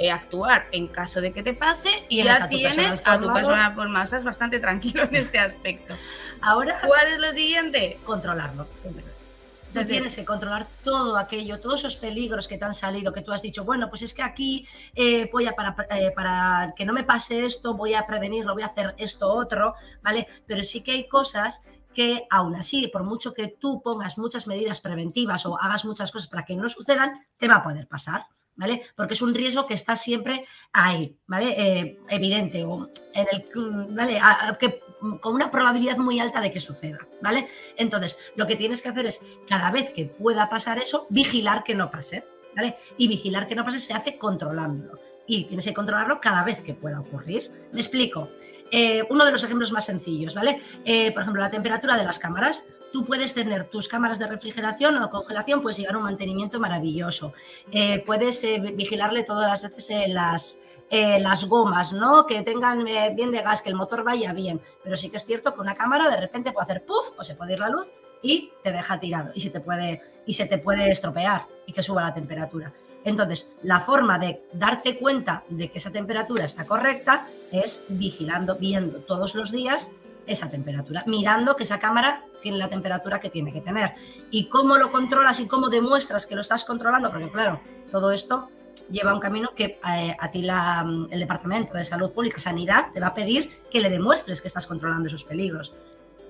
eh, 0.00 0.10
actuar 0.10 0.66
en 0.72 0.88
caso 0.88 1.20
de 1.20 1.30
que 1.30 1.42
te 1.42 1.52
pase 1.52 1.90
y 2.08 2.24
ya 2.24 2.48
tienes 2.48 3.02
a 3.04 3.20
tu 3.20 3.30
persona 3.30 3.74
por 3.74 3.86
masas 3.90 4.24
bastante 4.24 4.58
tranquilo 4.58 5.02
en 5.02 5.14
este 5.14 5.38
aspecto. 5.38 5.94
Ahora, 6.40 6.80
¿cuál 6.86 7.08
es 7.08 7.18
lo 7.18 7.30
siguiente? 7.34 7.98
Controlarlo. 8.02 8.66
Entonces 8.82 9.88
tienes 9.88 10.16
que 10.16 10.24
controlar 10.24 10.66
todo 10.82 11.18
aquello, 11.18 11.60
todos 11.60 11.80
esos 11.80 11.96
peligros 11.96 12.48
que 12.48 12.56
te 12.56 12.64
han 12.64 12.72
salido, 12.72 13.12
que 13.12 13.20
tú 13.20 13.30
has 13.30 13.42
dicho, 13.42 13.62
bueno, 13.66 13.90
pues 13.90 14.00
es 14.00 14.14
que 14.14 14.22
aquí 14.22 14.66
eh, 14.94 15.28
voy 15.30 15.46
a, 15.46 15.52
para, 15.52 15.76
eh, 15.90 16.10
para 16.16 16.72
que 16.74 16.86
no 16.86 16.94
me 16.94 17.04
pase 17.04 17.44
esto, 17.44 17.74
voy 17.74 17.92
a 17.92 18.06
prevenirlo, 18.06 18.54
voy 18.54 18.62
a 18.62 18.68
hacer 18.68 18.94
esto 18.96 19.28
otro, 19.28 19.74
¿vale? 20.02 20.26
Pero 20.46 20.64
sí 20.64 20.80
que 20.80 20.92
hay 20.92 21.08
cosas 21.08 21.60
que 21.92 22.26
aún 22.30 22.56
así, 22.56 22.88
por 22.88 23.04
mucho 23.04 23.34
que 23.34 23.48
tú 23.48 23.82
pongas 23.82 24.16
muchas 24.16 24.46
medidas 24.46 24.80
preventivas 24.80 25.44
o 25.44 25.60
hagas 25.60 25.84
muchas 25.84 26.10
cosas 26.10 26.28
para 26.28 26.46
que 26.46 26.56
no 26.56 26.70
sucedan, 26.70 27.20
te 27.36 27.48
va 27.48 27.56
a 27.56 27.62
poder 27.62 27.86
pasar. 27.86 28.24
¿Vale? 28.60 28.82
Porque 28.94 29.14
es 29.14 29.22
un 29.22 29.34
riesgo 29.34 29.66
que 29.66 29.72
está 29.72 29.96
siempre 29.96 30.44
ahí, 30.72 31.16
¿vale? 31.26 31.54
Eh, 31.56 31.98
evidente, 32.10 32.62
o 32.64 32.90
en 33.14 33.26
el, 33.32 34.58
que, 34.58 34.80
con 35.20 35.34
una 35.34 35.50
probabilidad 35.50 35.96
muy 35.96 36.20
alta 36.20 36.42
de 36.42 36.52
que 36.52 36.60
suceda, 36.60 36.98
¿vale? 37.22 37.48
Entonces, 37.78 38.18
lo 38.36 38.46
que 38.46 38.56
tienes 38.56 38.82
que 38.82 38.90
hacer 38.90 39.06
es, 39.06 39.20
cada 39.48 39.70
vez 39.70 39.90
que 39.90 40.04
pueda 40.04 40.50
pasar 40.50 40.78
eso, 40.78 41.06
vigilar 41.08 41.64
que 41.64 41.74
no 41.74 41.90
pase, 41.90 42.26
¿vale? 42.54 42.76
Y 42.98 43.08
vigilar 43.08 43.48
que 43.48 43.54
no 43.54 43.64
pase 43.64 43.80
se 43.80 43.94
hace 43.94 44.18
controlándolo. 44.18 45.00
Y 45.26 45.44
tienes 45.44 45.64
que 45.64 45.72
controlarlo 45.72 46.20
cada 46.20 46.44
vez 46.44 46.60
que 46.60 46.74
pueda 46.74 47.00
ocurrir. 47.00 47.50
Me 47.72 47.80
explico. 47.80 48.28
Eh, 48.70 49.02
uno 49.08 49.24
de 49.24 49.32
los 49.32 49.42
ejemplos 49.42 49.72
más 49.72 49.86
sencillos, 49.86 50.34
¿vale? 50.34 50.60
Eh, 50.84 51.12
por 51.12 51.22
ejemplo, 51.22 51.40
la 51.40 51.50
temperatura 51.50 51.96
de 51.96 52.04
las 52.04 52.18
cámaras 52.18 52.64
tú 52.92 53.04
puedes 53.04 53.34
tener 53.34 53.64
tus 53.64 53.88
cámaras 53.88 54.18
de 54.18 54.26
refrigeración 54.26 54.96
o 55.02 55.10
congelación, 55.10 55.62
puedes 55.62 55.78
llevar 55.78 55.96
un 55.96 56.04
mantenimiento 56.04 56.60
maravilloso. 56.60 57.32
Eh, 57.70 58.02
puedes 58.04 58.42
eh, 58.44 58.58
vigilarle 58.74 59.24
todas 59.24 59.48
las 59.48 59.62
veces 59.62 59.90
eh, 59.90 60.08
las, 60.08 60.58
las 60.90 61.44
gomas, 61.44 61.92
¿no? 61.92 62.26
Que 62.26 62.42
tengan 62.42 62.84
bien 63.14 63.30
de 63.30 63.42
gas, 63.42 63.62
que 63.62 63.68
el 63.68 63.76
motor 63.76 64.02
vaya 64.02 64.32
bien. 64.32 64.60
Pero 64.82 64.96
sí 64.96 65.08
que 65.08 65.18
es 65.18 65.24
cierto 65.24 65.54
que 65.54 65.60
una 65.60 65.74
cámara 65.74 66.08
de 66.10 66.20
repente 66.20 66.52
puede 66.52 66.64
hacer 66.64 66.84
puff 66.84 67.18
o 67.18 67.22
se 67.22 67.36
puede 67.36 67.52
ir 67.52 67.60
la 67.60 67.68
luz 67.68 67.88
y 68.22 68.50
te 68.62 68.72
deja 68.72 68.98
tirado 68.98 69.30
y 69.34 69.40
se 69.40 69.50
te 69.50 69.60
puede, 69.60 70.02
y 70.26 70.34
se 70.34 70.46
te 70.46 70.58
puede 70.58 70.90
estropear 70.90 71.46
y 71.66 71.72
que 71.72 71.82
suba 71.82 72.02
la 72.02 72.12
temperatura. 72.12 72.72
Entonces, 73.04 73.50
la 73.62 73.80
forma 73.80 74.18
de 74.18 74.42
darte 74.52 74.98
cuenta 74.98 75.44
de 75.48 75.70
que 75.70 75.78
esa 75.78 75.90
temperatura 75.90 76.44
está 76.44 76.66
correcta 76.66 77.26
es 77.50 77.82
vigilando, 77.88 78.56
viendo 78.56 79.00
todos 79.00 79.34
los 79.34 79.50
días 79.50 79.90
esa 80.26 80.50
temperatura, 80.50 81.04
mirando 81.06 81.56
que 81.56 81.64
esa 81.64 81.78
cámara 81.78 82.24
tiene 82.40 82.58
la 82.58 82.68
temperatura 82.68 83.20
que 83.20 83.30
tiene 83.30 83.52
que 83.52 83.60
tener. 83.60 83.94
Y 84.30 84.46
cómo 84.46 84.76
lo 84.76 84.90
controlas 84.90 85.40
y 85.40 85.46
cómo 85.46 85.68
demuestras 85.68 86.26
que 86.26 86.34
lo 86.34 86.40
estás 86.40 86.64
controlando, 86.64 87.10
porque 87.10 87.30
claro, 87.30 87.60
todo 87.90 88.12
esto 88.12 88.48
lleva 88.90 89.14
un 89.14 89.20
camino 89.20 89.50
que 89.54 89.78
eh, 89.88 90.16
a 90.18 90.30
ti 90.30 90.42
la, 90.42 90.84
el 91.10 91.20
Departamento 91.20 91.74
de 91.74 91.84
Salud 91.84 92.10
Pública, 92.12 92.38
Sanidad, 92.38 92.92
te 92.92 93.00
va 93.00 93.08
a 93.08 93.14
pedir 93.14 93.50
que 93.70 93.80
le 93.80 93.90
demuestres 93.90 94.40
que 94.40 94.48
estás 94.48 94.66
controlando 94.66 95.08
esos 95.08 95.24
peligros. 95.24 95.74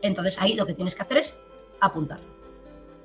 Entonces 0.02 0.40
ahí 0.40 0.54
lo 0.54 0.66
que 0.66 0.74
tienes 0.74 0.94
que 0.94 1.02
hacer 1.02 1.18
es 1.18 1.38
apuntar. 1.80 2.20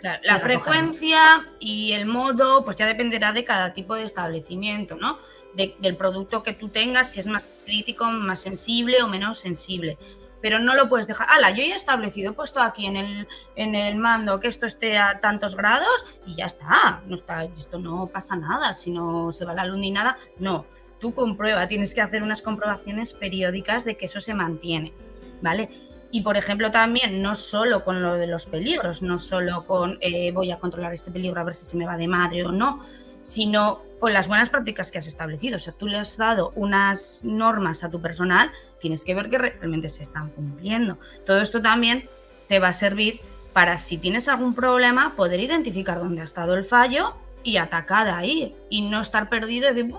la 0.01 0.39
frecuencia 0.39 1.47
y 1.59 1.93
el 1.93 2.05
modo, 2.05 2.63
pues 2.63 2.77
ya 2.77 2.85
dependerá 2.85 3.31
de 3.31 3.43
cada 3.43 3.73
tipo 3.73 3.95
de 3.95 4.03
establecimiento, 4.03 4.95
¿no? 4.95 5.19
del 5.55 5.95
producto 5.95 6.43
que 6.43 6.53
tú 6.53 6.67
tengas, 6.67 7.13
si 7.13 7.21
es 7.21 7.27
más 7.27 7.49
crítico, 7.63 8.03
más 8.05 8.41
sensible 8.41 9.01
o 9.01 9.07
menos 9.07 9.39
sensible 9.39 9.97
pero 10.45 10.59
no 10.59 10.75
lo 10.75 10.87
puedes 10.87 11.07
dejar. 11.07 11.27
Ala, 11.31 11.49
yo 11.49 11.63
ya 11.63 11.73
he 11.73 11.75
establecido, 11.75 12.29
he 12.29 12.33
puesto 12.35 12.61
aquí 12.61 12.85
en 12.85 12.97
el, 12.97 13.27
en 13.55 13.73
el 13.73 13.95
mando 13.95 14.39
que 14.39 14.47
esto 14.47 14.67
esté 14.67 14.95
a 14.95 15.19
tantos 15.19 15.55
grados 15.55 16.05
y 16.23 16.35
ya 16.35 16.45
está. 16.45 17.01
No 17.07 17.15
está, 17.15 17.45
esto 17.45 17.79
no 17.79 18.05
pasa 18.13 18.35
nada, 18.35 18.75
si 18.75 18.91
no 18.91 19.31
se 19.31 19.43
va 19.43 19.55
la 19.55 19.65
luz 19.65 19.79
ni 19.79 19.89
nada. 19.89 20.17
No, 20.37 20.67
tú 20.99 21.15
comprueba, 21.15 21.67
tienes 21.67 21.95
que 21.95 22.01
hacer 22.01 22.21
unas 22.21 22.43
comprobaciones 22.43 23.11
periódicas 23.13 23.85
de 23.85 23.97
que 23.97 24.05
eso 24.05 24.21
se 24.21 24.35
mantiene, 24.35 24.93
¿vale? 25.41 25.67
Y 26.11 26.21
por 26.21 26.37
ejemplo 26.37 26.69
también, 26.69 27.23
no 27.23 27.33
solo 27.33 27.83
con 27.83 28.03
lo 28.03 28.13
de 28.13 28.27
los 28.27 28.45
peligros, 28.45 29.01
no 29.01 29.17
solo 29.17 29.65
con 29.65 29.97
eh, 29.99 30.31
voy 30.31 30.51
a 30.51 30.59
controlar 30.59 30.93
este 30.93 31.09
peligro 31.09 31.41
a 31.41 31.43
ver 31.43 31.55
si 31.55 31.65
se 31.65 31.75
me 31.75 31.87
va 31.87 31.97
de 31.97 32.07
madre 32.07 32.45
o 32.45 32.51
no, 32.51 32.85
sino 33.25 33.81
con 33.99 34.13
las 34.13 34.27
buenas 34.27 34.49
prácticas 34.49 34.91
que 34.91 34.99
has 34.99 35.07
establecido. 35.07 35.55
O 35.55 35.59
sea, 35.59 35.73
tú 35.73 35.87
le 35.87 35.97
has 35.97 36.15
dado 36.15 36.53
unas 36.55 37.21
normas 37.23 37.83
a 37.83 37.89
tu 37.89 37.99
personal, 37.99 38.51
tienes 38.79 39.03
que 39.03 39.15
ver 39.15 39.31
que 39.31 39.39
realmente 39.39 39.89
se 39.89 40.03
están 40.03 40.29
cumpliendo. 40.29 40.99
Todo 41.25 41.41
esto 41.41 41.59
también 41.59 42.07
te 42.47 42.59
va 42.59 42.67
a 42.67 42.73
servir 42.73 43.19
para 43.51 43.79
si 43.79 43.97
tienes 43.97 44.27
algún 44.27 44.53
problema, 44.53 45.15
poder 45.15 45.39
identificar 45.39 45.97
dónde 45.97 46.21
ha 46.21 46.23
estado 46.23 46.53
el 46.53 46.65
fallo 46.65 47.15
y 47.41 47.57
atacar 47.57 48.09
ahí 48.09 48.55
y 48.69 48.83
no 48.83 49.01
estar 49.01 49.27
perdido 49.27 49.71
y 49.71 49.73
decir, 49.73 49.95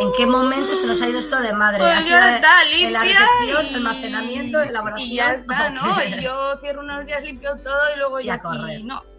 ¿en 0.00 0.12
qué 0.16 0.26
momento 0.26 0.74
se 0.74 0.86
nos 0.86 1.02
ha 1.02 1.08
ido 1.10 1.18
esto 1.18 1.38
de 1.40 1.52
madre? 1.52 1.80
Pues 1.80 2.08
ya 2.08 2.36
está, 2.36 2.64
limpia 2.64 2.90
la 2.92 3.02
recepción, 3.02 3.74
almacenamiento, 3.74 4.62
elaboración. 4.62 5.08
Y 5.08 5.16
ya 5.16 5.32
está, 5.32 5.68
¿no? 5.70 6.02
Y 6.02 6.22
yo 6.22 6.56
cierro 6.60 6.80
unos 6.80 7.04
días, 7.04 7.22
limpio 7.22 7.56
todo 7.56 7.94
y 7.94 7.98
luego 7.98 8.20
ya 8.20 8.34
aquí, 8.34 8.84
no 8.84 9.15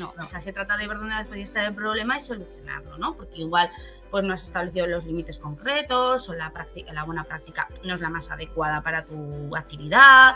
no, 0.00 0.14
o 0.18 0.28
sea, 0.28 0.40
se 0.40 0.52
trata 0.52 0.76
de 0.76 0.86
ver 0.86 0.98
dónde 0.98 1.14
podía 1.26 1.44
estar 1.44 1.64
el 1.64 1.74
problema 1.74 2.16
y 2.16 2.20
solucionarlo, 2.20 2.98
¿no? 2.98 3.14
Porque 3.14 3.40
igual 3.40 3.70
pues 4.10 4.24
no 4.24 4.34
has 4.34 4.44
establecido 4.44 4.86
los 4.86 5.04
límites 5.04 5.38
concretos 5.38 6.28
o 6.28 6.34
la, 6.34 6.50
práctica, 6.50 6.92
la 6.92 7.04
buena 7.04 7.24
práctica 7.24 7.68
no 7.84 7.94
es 7.94 8.00
la 8.00 8.10
más 8.10 8.30
adecuada 8.30 8.80
para 8.82 9.04
tu 9.04 9.56
actividad, 9.56 10.34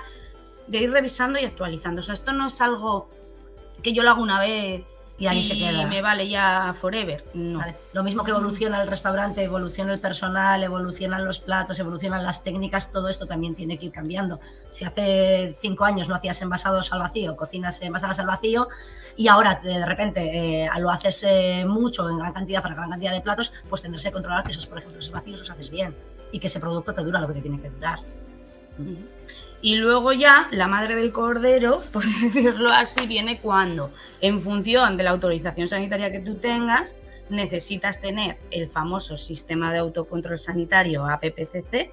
de 0.67 0.79
ir 0.79 0.91
revisando 0.91 1.39
y 1.39 1.45
actualizando. 1.45 2.01
O 2.01 2.03
sea, 2.03 2.15
esto 2.15 2.33
no 2.33 2.47
es 2.47 2.61
algo 2.61 3.09
que 3.83 3.93
yo 3.93 4.03
lo 4.03 4.11
hago 4.11 4.23
una 4.23 4.41
vez 4.41 4.85
y 5.19 5.27
ahí 5.27 5.43
se 5.43 5.55
queda. 5.55 5.87
me 5.87 6.01
vale 6.01 6.29
ya 6.29 6.75
forever. 6.81 7.25
No. 7.35 7.63
Lo 7.93 8.03
mismo 8.03 8.25
que 8.25 8.31
evoluciona 8.31 8.81
el 8.81 8.89
restaurante, 8.89 9.45
evoluciona 9.45 9.93
el 9.93 10.01
personal, 10.01 10.63
evolucionan 10.63 11.27
los 11.27 11.41
platos, 11.41 11.79
evolucionan 11.79 12.23
las 12.23 12.43
técnicas, 12.43 12.91
todo 12.91 13.09
esto 13.11 13.27
también 13.27 13.55
tiene 13.55 13.77
que 13.77 13.87
ir 13.87 13.93
cambiando. 13.93 14.41
Si 14.71 14.87
hace 14.87 15.59
cinco 15.61 15.85
años 15.85 16.09
no 16.09 16.15
hacías 16.15 16.41
envasados 16.41 16.91
al 16.95 17.01
vacío, 17.01 17.37
cocinas 17.37 17.83
envasadas 17.83 18.19
al 18.19 18.29
vacío, 18.29 18.69
y 19.21 19.29
ahora 19.29 19.61
de 19.63 19.85
repente 19.85 20.65
eh, 20.65 20.69
lo 20.79 20.89
haces 20.89 21.27
eh, 21.29 21.67
mucho 21.69 22.09
en 22.09 22.17
gran 22.17 22.33
cantidad 22.33 22.63
para 22.63 22.75
gran 22.75 22.89
cantidad 22.89 23.13
de 23.13 23.21
platos, 23.21 23.53
pues 23.69 23.83
tendrás 23.83 24.03
que 24.03 24.13
controlar 24.13 24.43
que 24.43 24.51
esos, 24.51 24.67
por 24.67 24.79
ejemplo, 24.79 24.99
esos 24.99 25.13
vacíos 25.13 25.41
los 25.41 25.51
haces 25.51 25.69
bien 25.69 25.95
y 26.33 26.39
que 26.39 26.47
ese 26.47 26.59
producto 26.59 26.95
te 26.95 27.03
dura 27.03 27.21
lo 27.21 27.29
que 27.29 27.35
te 27.35 27.43
tiene 27.43 27.61
que 27.61 27.69
durar. 27.69 27.99
Y 29.61 29.77
luego 29.77 30.15
ya 30.15 30.49
la 30.53 30.69
madre 30.69 30.95
del 30.95 31.13
cordero, 31.13 31.83
por 31.93 32.03
decirlo 32.03 32.71
así, 32.71 33.07
viene 33.07 33.43
cuando, 33.43 33.93
en 34.23 34.41
función 34.41 34.97
de 34.97 35.05
la 35.05 35.11
autorización 35.11 35.69
sanitaria 35.69 36.11
que 36.11 36.21
tú 36.21 36.37
tengas, 36.37 36.97
necesitas 37.29 38.01
tener 38.01 38.39
el 38.51 38.71
famoso 38.71 39.19
sistema 39.19 39.71
de 39.71 39.81
autocontrol 39.81 40.39
sanitario 40.39 41.05
APPCC 41.05 41.91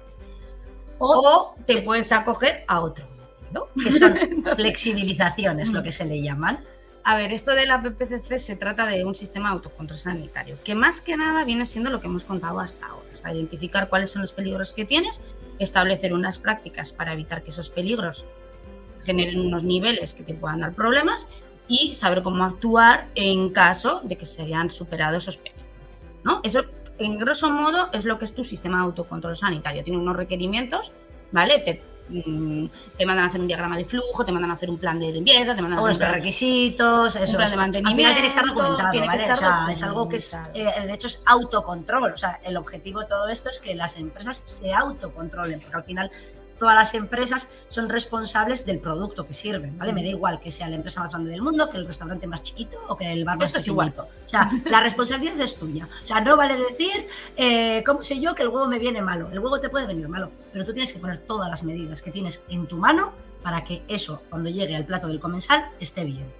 o, 0.96 1.54
te 1.66 1.82
puedes 1.82 2.10
acoger 2.10 2.64
a 2.66 2.80
otro. 2.80 3.06
¿no? 3.52 3.66
Que 3.82 3.92
son 3.92 4.18
flexibilizaciones, 4.56 5.72
lo 5.72 5.82
que 5.82 5.92
se 5.92 6.06
le 6.06 6.22
llaman. 6.22 6.64
A 7.08 7.16
ver, 7.16 7.32
esto 7.32 7.54
de 7.54 7.64
la 7.64 7.80
PPCC 7.80 8.38
se 8.38 8.54
trata 8.54 8.84
de 8.84 9.02
un 9.06 9.14
sistema 9.14 9.48
de 9.48 9.54
autocontrol 9.54 9.98
sanitario, 9.98 10.58
que 10.62 10.74
más 10.74 11.00
que 11.00 11.16
nada 11.16 11.42
viene 11.42 11.64
siendo 11.64 11.88
lo 11.88 12.02
que 12.02 12.06
hemos 12.06 12.24
contado 12.24 12.60
hasta 12.60 12.84
ahora, 12.84 13.08
o 13.24 13.28
identificar 13.34 13.88
cuáles 13.88 14.10
son 14.10 14.20
los 14.20 14.34
peligros 14.34 14.74
que 14.74 14.84
tienes 14.84 15.22
establecer 15.58 16.12
unas 16.12 16.38
prácticas 16.38 16.92
para 16.92 17.14
evitar 17.14 17.42
que 17.42 17.48
esos 17.48 17.70
peligros 17.70 18.26
generen 19.06 19.40
unos 19.40 19.64
niveles 19.64 20.12
que 20.12 20.22
te 20.22 20.34
puedan 20.34 20.60
dar 20.60 20.74
problemas 20.74 21.28
y 21.66 21.94
saber 21.94 22.22
cómo 22.22 22.44
actuar 22.44 23.08
en 23.14 23.54
caso 23.54 24.02
de 24.04 24.16
que 24.16 24.26
se 24.26 24.42
hayan 24.42 24.70
superado 24.70 25.16
esos 25.16 25.38
peligros. 25.38 25.64
¿no? 26.24 26.40
Eso, 26.42 26.64
en 26.98 27.16
grosso 27.16 27.48
modo, 27.48 27.88
es 27.94 28.04
lo 28.04 28.18
que 28.18 28.26
es 28.26 28.34
tu 28.34 28.44
sistema 28.44 28.80
de 28.80 28.84
autocontrol 28.84 29.34
sanitario. 29.34 29.82
Tiene 29.82 29.98
unos 29.98 30.14
requerimientos, 30.14 30.92
¿vale? 31.32 31.60
Te, 31.60 31.80
mm, 32.08 32.66
mandan 33.06 33.24
a 33.24 33.26
hacer 33.28 33.40
un 33.40 33.46
diagrama 33.46 33.76
de 33.76 33.84
flujo, 33.84 34.24
te 34.24 34.32
mandan 34.32 34.50
a 34.50 34.54
hacer 34.54 34.70
un 34.70 34.78
plan 34.78 34.98
de 34.98 35.12
limpieza, 35.12 35.54
te 35.54 35.62
mandan 35.62 35.78
a 35.78 35.90
hacer 35.90 36.10
requisitos, 36.10 37.16
eso, 37.16 37.30
un 37.30 37.36
plan 37.36 37.50
de 37.50 37.56
mantenimiento. 37.56 37.88
Al 37.88 37.96
final 37.96 38.12
tiene 38.14 38.28
que 38.28 38.28
estar 38.28 38.46
documentado, 38.46 39.06
¿vale? 39.06 39.32
o 39.32 39.36
sea, 39.36 39.66
es 39.70 39.82
algo 39.82 40.08
que 40.08 40.16
es, 40.16 40.36
eh, 40.54 40.66
de 40.86 40.92
hecho 40.92 41.06
es 41.06 41.20
autocontrol. 41.26 42.12
O 42.12 42.16
sea, 42.16 42.40
el 42.44 42.56
objetivo 42.56 43.00
de 43.00 43.06
todo 43.06 43.28
esto 43.28 43.48
es 43.48 43.60
que 43.60 43.74
las 43.74 43.96
empresas 43.96 44.42
se 44.44 44.72
autocontrolen, 44.72 45.60
porque 45.60 45.76
al 45.76 45.84
final 45.84 46.10
todas 46.58 46.74
las 46.74 46.94
empresas 46.94 47.48
son 47.68 47.88
responsables 47.88 48.66
del 48.66 48.80
producto 48.80 49.26
que 49.26 49.32
sirven, 49.32 49.78
¿vale? 49.78 49.92
Me 49.92 50.02
da 50.02 50.08
igual 50.08 50.40
que 50.40 50.50
sea 50.50 50.68
la 50.68 50.76
empresa 50.76 51.00
más 51.00 51.12
grande 51.12 51.30
del 51.30 51.42
mundo, 51.42 51.68
que 51.70 51.76
el 51.76 51.86
restaurante 51.86 52.26
más 52.26 52.42
chiquito 52.42 52.78
o 52.88 52.96
que 52.96 53.10
el 53.10 53.24
bar 53.24 53.38
más 53.38 53.48
Esto 53.48 53.58
es 53.58 53.66
igual. 53.68 53.94
O 53.98 54.28
sea, 54.28 54.50
la 54.64 54.80
responsabilidad 54.80 55.40
es 55.40 55.56
tuya. 55.56 55.88
O 56.02 56.06
sea, 56.06 56.20
no 56.20 56.36
vale 56.36 56.56
decir, 56.56 57.06
eh, 57.36 57.82
¿cómo 57.86 58.02
sé 58.02 58.20
yo 58.20 58.34
que 58.34 58.42
el 58.42 58.48
huevo 58.48 58.66
me 58.66 58.78
viene 58.78 59.00
malo? 59.00 59.30
El 59.32 59.38
huevo 59.38 59.60
te 59.60 59.68
puede 59.68 59.86
venir 59.86 60.08
malo, 60.08 60.30
pero 60.52 60.64
tú 60.64 60.72
tienes 60.72 60.92
que 60.92 60.98
poner 60.98 61.18
todas 61.18 61.48
las 61.48 61.62
medidas 61.62 62.02
que 62.02 62.10
tienes 62.10 62.42
en 62.48 62.66
tu 62.66 62.76
mano 62.76 63.12
para 63.42 63.64
que 63.64 63.82
eso, 63.88 64.22
cuando 64.28 64.50
llegue 64.50 64.74
al 64.74 64.84
plato 64.84 65.06
del 65.06 65.20
comensal, 65.20 65.70
esté 65.80 66.04
bien. 66.04 66.32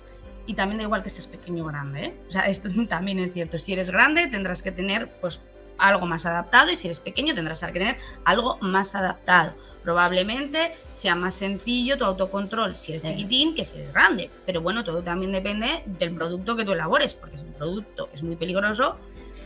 Y 0.47 0.55
también 0.55 0.79
da 0.79 0.85
igual 0.85 1.03
que 1.03 1.11
seas 1.11 1.27
pequeño 1.27 1.63
o 1.63 1.67
grande, 1.69 2.07
¿eh? 2.07 2.21
O 2.29 2.33
sea, 2.33 2.43
esto 2.43 2.69
también 2.89 3.19
es 3.19 3.33
cierto. 3.33 3.59
Si 3.59 3.73
eres 3.73 3.91
grande, 3.91 4.27
tendrás 4.29 4.63
que 4.63 4.73
tener, 4.73 5.21
pues, 5.21 5.41
algo 5.79 6.07
más 6.07 6.27
adaptado 6.27 6.71
y 6.71 6.77
si 6.77 6.89
eres 6.89 7.01
pequeño 7.01 7.35
tendrás 7.35 7.61
que 7.61 7.73
tener 7.73 7.99
algo 8.25 8.59
más 8.61 8.95
adaptado. 8.95 9.55
Probablemente 9.88 10.75
sea 10.92 11.14
más 11.14 11.35
sencillo 11.35 11.97
tu 11.97 12.04
autocontrol 12.04 12.76
si 12.76 12.92
eres 12.92 13.04
chiquitín 13.04 13.54
que 13.54 13.64
si 13.64 13.75
eres 13.78 13.90
grande. 13.90 14.30
Pero 14.45 14.61
bueno, 14.61 14.85
todo 14.85 15.02
también 15.02 15.33
depende 15.33 15.83
del 15.87 16.14
producto 16.14 16.54
que 16.57 16.66
tú 16.66 16.73
elabores, 16.73 17.14
porque 17.14 17.38
si 17.38 17.47
un 17.47 17.54
producto 17.54 18.11
es 18.12 18.23
muy 18.23 18.37
peligroso, 18.37 18.97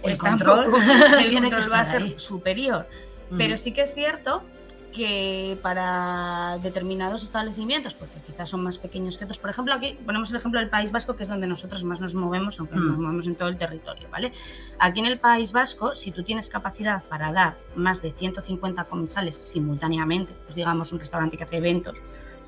el 0.03 0.17
pues 0.17 0.19
control, 0.19 0.75
el 1.21 1.33
control 1.33 1.73
va 1.73 1.79
a 1.79 1.85
ser 1.85 2.19
superior. 2.19 2.89
Pero 3.39 3.57
sí 3.57 3.71
que 3.71 3.83
es 3.83 3.95
cierto 3.95 4.43
que 4.93 5.59
para 5.63 6.59
determinados 6.63 7.23
establecimientos, 7.23 7.95
porque 7.95 8.15
quizás 8.27 8.49
son 8.49 8.63
más 8.63 8.79
pequeños 8.79 9.19
que 9.19 9.25
otros, 9.25 9.39
por 9.39 9.51
ejemplo, 9.51 9.75
aquí 9.75 9.99
ponemos 10.05 10.31
el 10.31 10.37
ejemplo 10.37 10.61
del 10.61 10.69
País 10.69 10.93
Vasco, 10.93 11.17
que 11.17 11.25
es 11.25 11.29
donde 11.29 11.47
nosotros 11.47 11.83
más 11.83 11.99
nos 12.01 12.15
movemos, 12.15 12.59
aunque 12.61 12.77
nos 12.77 12.85
hmm. 12.85 13.01
movemos 13.01 13.27
en 13.27 13.35
todo 13.35 13.49
el 13.49 13.57
territorio, 13.57 14.09
¿vale? 14.11 14.33
Aquí 14.79 15.01
en 15.01 15.07
el 15.07 15.19
País 15.19 15.53
Vasco, 15.53 15.95
si 15.95 16.13
tú 16.13 16.23
tienes 16.23 16.49
capacidad 16.49 17.03
para 17.05 17.33
dar 17.33 17.57
más 17.75 18.03
de 18.03 18.13
150 18.13 18.85
comensales 18.85 19.37
simultáneamente, 19.37 20.33
pues 20.45 20.55
digamos 20.55 20.93
un 20.93 21.01
restaurante 21.01 21.37
que 21.37 21.45
hace 21.45 21.57
eventos, 21.57 21.97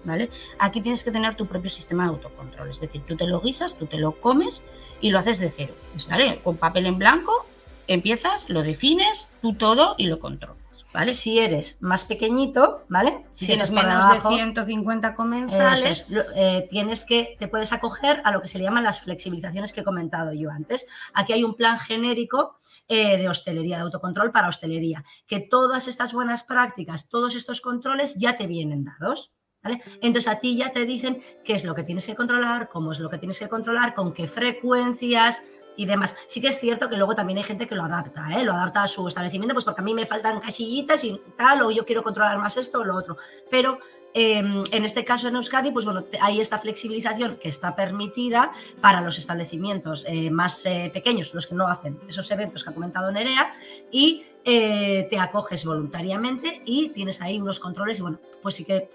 ¿vale? 0.05 0.31
Aquí 0.59 0.81
tienes 0.81 1.03
que 1.03 1.11
tener 1.11 1.35
tu 1.35 1.47
propio 1.47 1.71
sistema 1.71 2.05
de 2.05 2.11
autocontrol, 2.11 2.71
es 2.71 2.81
decir, 2.81 3.03
tú 3.07 3.17
te 3.17 3.27
lo 3.27 3.41
guisas, 3.41 3.77
tú 3.77 3.87
te 3.87 3.99
lo 3.99 4.13
comes 4.13 4.63
y 5.01 5.11
lo 5.11 5.19
haces 5.19 5.39
de 5.39 5.51
cero, 5.51 5.75
¿vale? 6.09 6.41
Con 6.45 6.57
papel 6.57 6.87
en 6.87 6.99
blanco 6.99 7.47
empiezas, 7.87 8.49
lo 8.49 8.63
defines, 8.63 9.29
tú 9.41 9.55
todo 9.55 9.95
y 9.99 10.07
lo 10.07 10.19
controlas. 10.19 10.64
Si 11.13 11.41
eres 11.41 11.77
más 11.81 12.05
pequeñito, 12.05 12.85
¿vale? 12.89 13.27
Si, 13.33 13.47
tienes 13.47 13.73
menos 13.73 14.13
de 14.13 14.29
150 14.29 15.15
comensales, 15.15 16.07
eh, 16.37 16.69
tienes 16.71 17.05
que, 17.05 17.37
te 17.39 17.49
puedes 17.49 17.73
acoger 17.73 18.21
a 18.25 18.31
lo 18.31 18.41
que 18.41 18.47
se 18.47 18.59
le 18.59 18.65
llaman 18.65 18.85
las 18.85 19.01
flexibilizaciones 19.01 19.73
que 19.73 19.81
he 19.81 19.85
comentado 19.85 20.33
yo 20.33 20.51
antes. 20.51 20.87
Aquí 21.13 21.33
hay 21.33 21.43
un 21.43 21.55
plan 21.55 21.81
genérico 21.81 22.59
eh, 22.87 23.17
de 23.17 23.29
hostelería, 23.29 23.79
de 23.79 23.83
autocontrol 23.83 24.31
para 24.31 24.49
hostelería, 24.49 25.05
que 25.27 25.41
todas 25.41 25.89
estas 25.89 26.13
buenas 26.13 26.45
prácticas, 26.45 27.09
todos 27.09 27.35
estos 27.35 27.61
controles 27.61 28.15
ya 28.15 28.37
te 28.37 28.47
vienen 28.47 28.85
dados. 28.85 29.33
¿Vale? 29.65 29.81
Entonces 30.03 30.31
a 30.31 30.41
ti 30.41 30.59
ya 30.59 30.73
te 30.73 30.85
dicen 30.85 31.23
qué 31.43 31.55
es 31.55 31.65
lo 31.65 31.75
que 31.75 31.85
tienes 31.85 32.05
que 32.05 32.15
controlar, 32.15 32.69
cómo 32.69 32.93
es 32.93 33.01
lo 33.01 33.09
que 33.09 33.17
tienes 33.17 33.39
que 33.39 33.49
controlar, 33.49 33.95
con 33.95 34.13
qué 34.13 34.29
frecuencias, 34.29 35.43
y 35.77 35.87
demás. 35.87 36.17
Sí 36.27 36.41
que 36.41 36.49
es 36.49 36.59
cierto 36.59 36.89
que 36.89 36.97
luego 36.97 37.15
también 37.15 37.39
hay 37.39 37.45
gente 37.45 37.67
que 37.67 37.75
lo 37.75 37.85
adapta, 37.85 38.29
¿eh? 38.39 38.45
lo 38.45 38.53
adapta 38.53 38.85
a 38.85 38.89
su 38.89 39.07
establecimiento, 39.09 39.55
pues 39.55 39.65
porque 39.65 39.81
a 39.81 39.85
mí 39.85 39.95
me 39.95 40.07
faltan 40.07 40.41
casillitas 40.41 41.05
y 41.05 41.21
tal, 41.37 41.63
o 41.63 41.71
yo 41.71 41.85
quiero 41.85 42.03
controlar 42.03 42.39
más 42.39 42.57
esto 42.57 42.81
o 42.81 42.85
lo 42.85 42.97
otro. 42.97 43.17
Pero 43.51 43.79
em, 44.15 44.65
en 44.71 44.85
este 44.85 45.05
caso 45.05 45.29
en 45.29 45.37
Euskadi, 45.37 45.73
pues 45.73 45.85
bueno, 45.85 46.05
hay 46.21 46.41
esta 46.41 46.59
flexibilización 46.59 47.37
que 47.37 47.49
está 47.49 47.75
permitida 47.75 48.53
para 48.81 49.01
los 49.01 49.19
establecimientos 49.19 50.05
eh, 50.07 50.31
más 50.31 50.65
eh, 50.67 50.91
pequeños, 50.95 51.35
los 51.35 51.47
que 51.47 51.55
no 51.55 51.67
hacen 51.67 51.99
esos 52.09 52.31
eventos 52.31 52.65
que 52.65 52.71
ha 52.71 52.75
comentado 52.75 53.11
Nerea, 53.11 53.53
y 53.91 54.25
eh, 54.45 55.07
te 55.11 55.19
acoges 55.19 55.65
voluntariamente 55.65 56.63
y 56.65 56.91
tienes 56.91 57.21
ahí 57.21 57.41
unos 57.41 57.61
controles 57.61 57.99
y 57.99 58.03
bueno, 58.03 58.21
pues 58.43 58.55
sí 58.55 58.65
que 58.65 58.89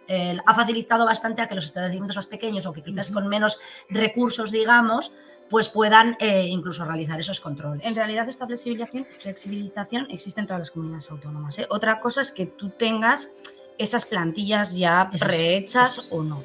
ha 0.45 0.53
facilitado 0.53 1.05
bastante 1.05 1.41
a 1.41 1.47
que 1.47 1.55
los 1.55 1.65
establecimientos 1.65 2.15
más 2.15 2.27
pequeños 2.27 2.65
o 2.65 2.73
que 2.73 2.83
quizás 2.83 3.09
con 3.09 3.27
menos 3.27 3.59
recursos, 3.89 4.51
digamos, 4.51 5.11
pues 5.49 5.67
puedan 5.69 6.15
incluso 6.21 6.85
realizar 6.85 7.19
esos 7.19 7.41
controles. 7.41 7.85
En 7.85 7.95
realidad 7.95 8.29
esta 8.29 8.45
flexibilización, 8.45 9.05
flexibilización 9.05 10.07
existe 10.11 10.39
en 10.39 10.45
todas 10.45 10.59
las 10.59 10.71
comunidades 10.71 11.09
autónomas. 11.09 11.57
Otra 11.69 11.99
cosa 11.99 12.21
es 12.21 12.31
que 12.31 12.45
tú 12.45 12.69
tengas 12.69 13.31
esas 13.79 14.05
plantillas 14.05 14.75
ya 14.75 15.09
prehechas 15.19 16.07
o 16.11 16.21
no. 16.21 16.43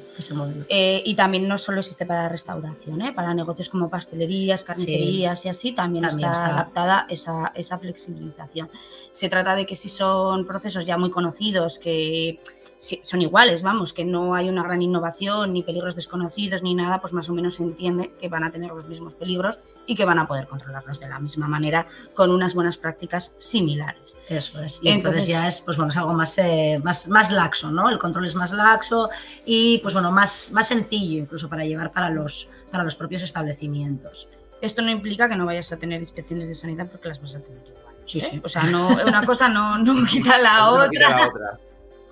Eh, 0.69 1.03
y 1.05 1.15
también 1.15 1.49
no 1.49 1.57
solo 1.57 1.81
existe 1.81 2.05
para 2.05 2.29
restauración, 2.29 3.13
para 3.13 3.33
negocios 3.33 3.67
como 3.67 3.89
pastelerías, 3.89 4.63
carnicerías 4.63 5.45
y 5.45 5.49
así, 5.49 5.73
también, 5.73 6.05
está, 6.05 6.31
adaptada 6.31 7.05
esa, 7.09 7.51
esa 7.53 7.77
flexibilización. 7.77 8.69
Se 9.11 9.27
trata 9.27 9.53
de 9.53 9.65
que 9.65 9.75
si 9.75 9.89
son 9.89 10.47
procesos 10.47 10.85
ya 10.85 10.97
muy 10.97 11.11
conocidos, 11.11 11.77
que 11.77 12.39
son 12.77 13.21
iguales, 13.21 13.63
vamos, 13.63 13.93
que 13.93 14.05
no 14.05 14.35
hay 14.35 14.49
una 14.49 14.63
gran 14.63 14.81
innovación, 14.81 15.53
ni 15.53 15.63
peligros 15.63 15.95
desconocidos, 15.95 16.61
ni 16.61 16.75
nada, 16.75 16.99
pues 16.99 17.13
más 17.13 17.29
o 17.29 17.33
menos 17.33 17.55
se 17.55 17.63
entiende 17.63 18.11
que 18.19 18.27
van 18.27 18.43
a 18.43 18.51
tener 18.51 18.71
los 18.71 18.85
mismos 18.85 19.15
peligros 19.15 19.59
y 19.85 19.95
que 19.95 20.05
van 20.05 20.19
a 20.19 20.27
poder 20.27 20.47
controlarlos 20.47 20.99
de 20.99 21.07
la 21.07 21.19
misma 21.19 21.47
manera 21.47 21.87
con 22.13 22.31
unas 22.31 22.53
buenas 22.53 22.77
prácticas 22.77 23.31
similares. 23.37 24.15
Eso 24.27 24.59
es. 24.59 24.79
Y 24.81 24.89
entonces, 24.89 25.27
ya 25.27 25.47
es, 25.47 25.61
pues 25.61 25.77
bueno, 25.77 25.91
es 25.91 25.97
algo 25.97 26.13
más, 26.13 26.37
eh, 26.37 26.79
más, 26.83 27.07
más 27.07 27.31
laxo, 27.31 27.71
¿no? 27.71 27.89
El 27.89 27.97
control 27.97 28.25
es 28.25 28.35
más 28.35 28.51
laxo 28.51 29.09
y, 29.45 29.79
pues 29.79 29.93
bueno, 29.93 30.11
más, 30.11 30.51
más 30.51 30.67
sencillo 30.67 31.19
incluso 31.19 31.49
para 31.49 31.63
llevar 31.65 31.91
para 31.91 32.09
los, 32.09 32.49
para 32.71 32.83
los 32.83 32.95
propios 32.95 33.23
establecimientos. 33.23 34.27
Esto 34.61 34.81
no 34.81 34.89
implica 34.89 35.29
que 35.29 35.35
no 35.35 35.45
vayas 35.45 35.71
a 35.71 35.77
tener 35.77 35.99
inspecciones 35.99 36.47
de 36.47 36.55
sanidad 36.55 36.87
porque 36.89 37.09
las 37.09 37.21
vas 37.21 37.35
a 37.35 37.39
tener 37.39 37.61
igual. 37.67 37.95
Sí, 38.05 38.19
¿eh? 38.19 38.27
sí. 38.31 38.41
O 38.43 38.49
sea, 38.49 38.63
no, 38.63 38.89
una 39.05 39.25
cosa 39.25 39.49
no, 39.49 39.77
no 39.77 40.05
quita 40.09 40.37
la 40.37 40.71
otra. 40.71 40.89
Quita 40.89 41.09
la 41.09 41.27
otra. 41.27 41.59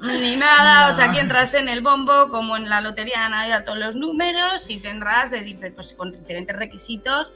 Ni 0.03 0.35
nada, 0.35 0.91
o 0.91 0.93
sea, 0.93 1.05
aquí 1.05 1.17
entras 1.17 1.53
en 1.53 1.69
el 1.69 1.79
bombo, 1.79 2.27
como 2.29 2.57
en 2.57 2.67
la 2.67 2.81
lotería 2.81 3.23
de 3.23 3.29
Navidad, 3.29 3.63
todos 3.63 3.77
los 3.77 3.95
números 3.95 4.69
y 4.69 4.79
tendrás 4.79 5.31
de, 5.31 5.71
pues, 5.73 5.93
con 5.93 6.11
diferentes 6.11 6.53
requisitos 6.53 7.31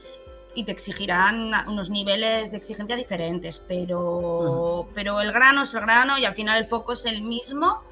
y 0.54 0.66
te 0.66 0.74
exigirán 0.74 1.54
unos 1.70 1.90
niveles 1.90 2.52
de 2.52 2.58
exigencia 2.58 2.98
diferentes, 2.98 3.64
pero, 3.66 4.90
pero 4.94 5.22
el 5.22 5.32
grano 5.32 5.64
es 5.64 5.74
el 5.76 5.80
grano 5.80 6.18
y 6.18 6.26
al 6.26 6.36
final 6.36 6.58
el 6.58 6.66
foco 6.66 6.92
es 6.92 7.06
el 7.06 7.22
mismo 7.22 7.84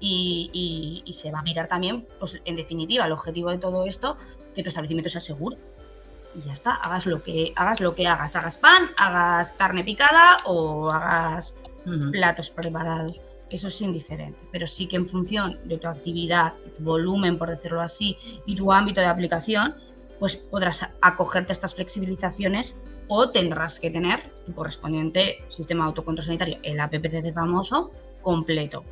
y, 0.00 1.04
se 1.14 1.30
va 1.30 1.38
a 1.38 1.42
mirar 1.42 1.68
también, 1.68 2.04
pues 2.18 2.40
en 2.44 2.56
definitiva, 2.56 3.06
el 3.06 3.12
objetivo 3.12 3.50
de 3.50 3.58
todo 3.58 3.86
esto, 3.86 4.16
que 4.52 4.64
tu 4.64 4.68
establecimiento 4.68 5.10
sea 5.10 5.20
seguro. 5.20 5.56
Y 6.34 6.42
ya 6.44 6.54
está, 6.54 6.74
hagas 6.74 7.06
lo 7.06 7.22
que 7.22 7.52
hagas, 7.54 7.80
lo 7.80 7.94
que 7.94 8.08
hagas, 8.08 8.34
hagas 8.34 8.56
pan, 8.56 8.90
hagas 8.96 9.52
carne 9.52 9.84
picada 9.84 10.38
o 10.44 10.90
hagas 10.90 11.54
platos 12.10 12.50
preparados 12.50 13.20
eso 13.50 13.68
es 13.68 13.80
indiferente, 13.80 14.38
pero 14.50 14.66
sí 14.66 14.86
que 14.86 14.96
en 14.96 15.08
función 15.08 15.58
de 15.64 15.78
tu 15.78 15.88
actividad, 15.88 16.54
tu 16.76 16.82
volumen, 16.82 17.38
por 17.38 17.50
decirlo 17.50 17.80
así, 17.80 18.16
y 18.46 18.56
tu 18.56 18.72
ámbito 18.72 19.00
de 19.00 19.06
aplicación, 19.06 19.76
pues 20.18 20.36
podrás 20.36 20.86
acogerte 21.00 21.52
a 21.52 21.54
estas 21.54 21.74
flexibilizaciones 21.74 22.76
o 23.08 23.30
tendrás 23.30 23.78
que 23.78 23.90
tener 23.90 24.32
tu 24.46 24.54
correspondiente 24.54 25.44
sistema 25.48 25.84
de 25.84 25.88
autocontrol 25.88 26.24
sanitario, 26.24 26.58
el 26.62 26.80
APPCC 26.80 27.32
famoso, 27.34 27.90
completo. 28.22 28.84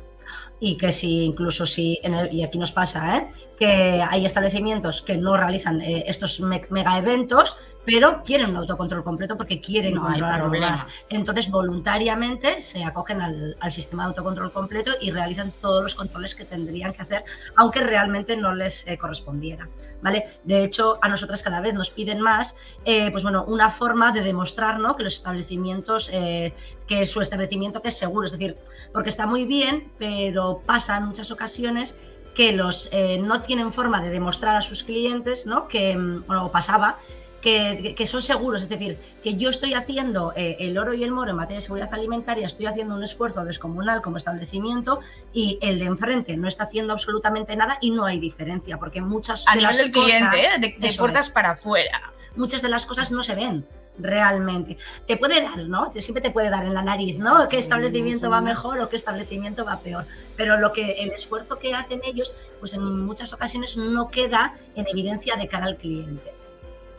Y 0.59 0.77
que 0.77 0.93
si 0.93 1.25
incluso 1.25 1.65
si, 1.65 1.99
y 2.31 2.43
aquí 2.43 2.57
nos 2.57 2.71
pasa, 2.71 3.17
¿eh? 3.17 3.27
que 3.59 4.01
hay 4.07 4.25
establecimientos 4.25 5.01
que 5.01 5.17
no 5.17 5.35
realizan 5.35 5.81
eh, 5.81 6.05
estos 6.07 6.39
mega 6.39 6.97
eventos, 6.97 7.57
pero 7.85 8.23
quieren 8.23 8.49
un 8.51 8.57
autocontrol 8.57 9.03
completo 9.03 9.37
porque 9.37 9.59
quieren 9.59 9.95
no 9.95 10.03
controlar 10.03 10.47
más. 10.59 10.85
Entonces, 11.09 11.49
voluntariamente 11.49 12.61
se 12.61 12.83
acogen 12.83 13.21
al, 13.21 13.57
sistema 13.71 14.03
de 14.03 14.09
autocontrol 14.09 14.51
completo 14.51 14.91
y 15.01 15.11
realizan 15.11 15.51
todos 15.61 15.83
los 15.83 15.95
controles 15.95 16.35
que 16.35 16.45
tendrían 16.45 16.93
que 16.93 17.01
hacer, 17.01 17.23
aunque 17.55 17.81
realmente 17.81 18.37
no 18.37 18.53
les 18.53 18.87
eh, 18.87 18.97
correspondiera. 18.97 19.67
¿Vale? 20.01 20.37
De 20.43 20.65
hecho, 20.65 20.99
a 21.01 21.07
nosotras 21.07 21.41
cada 21.41 21.61
vez 21.61 21.73
nos 21.73 21.89
piden 21.89 22.19
más, 22.19 22.57
eh, 22.83 23.09
pues 23.09 23.23
bueno, 23.23 23.45
una 23.45 23.69
forma 23.69 24.11
de 24.11 24.21
demostrar 24.21 24.77
¿no? 24.77 24.97
que 24.97 25.03
los 25.03 25.13
establecimientos, 25.13 26.09
eh, 26.11 26.53
que 26.87 27.05
su 27.05 27.21
establecimiento 27.21 27.81
que 27.81 27.87
es 27.87 27.97
seguro, 27.97 28.25
es 28.25 28.33
decir, 28.33 28.57
porque 28.91 29.07
está 29.07 29.25
muy 29.25 29.45
bien, 29.45 29.93
pero 29.97 30.61
pasa 30.65 30.97
en 30.97 31.05
muchas 31.05 31.31
ocasiones 31.31 31.95
que 32.35 32.51
los 32.51 32.89
no 33.21 33.43
tienen 33.43 33.71
forma 33.71 34.01
de 34.01 34.09
demostrar 34.09 34.55
a 34.55 34.61
sus 34.61 34.83
clientes, 34.83 35.45
¿no? 35.45 35.67
Que, 35.69 35.95
mm, 35.95 36.25
bueno, 36.25 36.51
pasaba, 36.51 36.97
que, 37.43 38.07
son 38.07 38.21
seguros, 38.21 38.61
es 38.61 38.69
decir, 38.69 38.97
que 39.21 39.35
yo 39.35 39.49
estoy 39.49 39.73
haciendo 39.73 40.31
eh, 40.35 40.55
el 40.59 40.77
oro 40.77 40.93
y 40.93 41.03
el 41.03 41.11
moro 41.11 41.31
en 41.31 41.35
materia 41.35 41.57
de 41.57 41.61
seguridad 41.61 41.93
alimentaria, 41.93 42.47
estoy 42.47 42.67
haciendo 42.67 42.95
un 42.95 43.03
esfuerzo 43.03 43.43
descomunal 43.43 44.01
como 44.01 44.15
establecimiento 44.17 45.01
y 45.33 45.59
el 45.61 45.79
de 45.79 45.85
enfrente 45.85 46.37
no 46.37 46.47
está 46.47 46.63
haciendo 46.63 46.93
absolutamente 46.93 47.55
nada 47.57 47.77
y 47.81 47.91
no 47.91 48.05
hay 48.05 48.19
diferencia, 48.19 48.77
porque 48.77 49.01
muchas 49.01 49.45
a 49.47 49.55
de 49.55 49.61
las 49.61 49.77
del 49.77 49.91
cliente, 49.91 50.41
¿eh? 50.41 50.75
de, 50.79 50.93
puertas 50.97 51.29
para 51.29 51.51
afuera. 51.51 52.13
Muchas 52.37 52.61
de 52.61 52.69
las 52.69 52.85
cosas 52.85 53.11
no 53.11 53.23
se 53.23 53.35
ven 53.35 53.65
realmente. 53.99 54.77
Te 55.05 55.17
puede 55.17 55.41
dar, 55.41 55.59
¿no? 55.67 55.91
Siempre 55.99 56.21
te 56.21 56.31
puede 56.31 56.49
dar 56.49 56.63
en 56.63 56.73
la 56.73 56.81
nariz, 56.81 57.19
¿no? 57.19 57.47
¿Qué 57.49 57.57
establecimiento 57.57 58.29
va 58.29 58.41
mejor 58.41 58.79
o 58.79 58.89
qué 58.89 58.95
establecimiento 58.95 59.65
va 59.65 59.77
peor? 59.79 60.05
Pero 60.37 60.57
lo 60.57 60.71
que 60.71 60.93
el 60.93 61.11
esfuerzo 61.11 61.59
que 61.59 61.75
hacen 61.75 62.01
ellos, 62.05 62.33
pues 62.59 62.73
en 62.73 63.05
muchas 63.05 63.33
ocasiones 63.33 63.75
no 63.77 64.09
queda 64.09 64.55
en 64.75 64.87
evidencia 64.87 65.35
de 65.35 65.47
cara 65.47 65.65
al 65.65 65.75
cliente. 65.75 66.42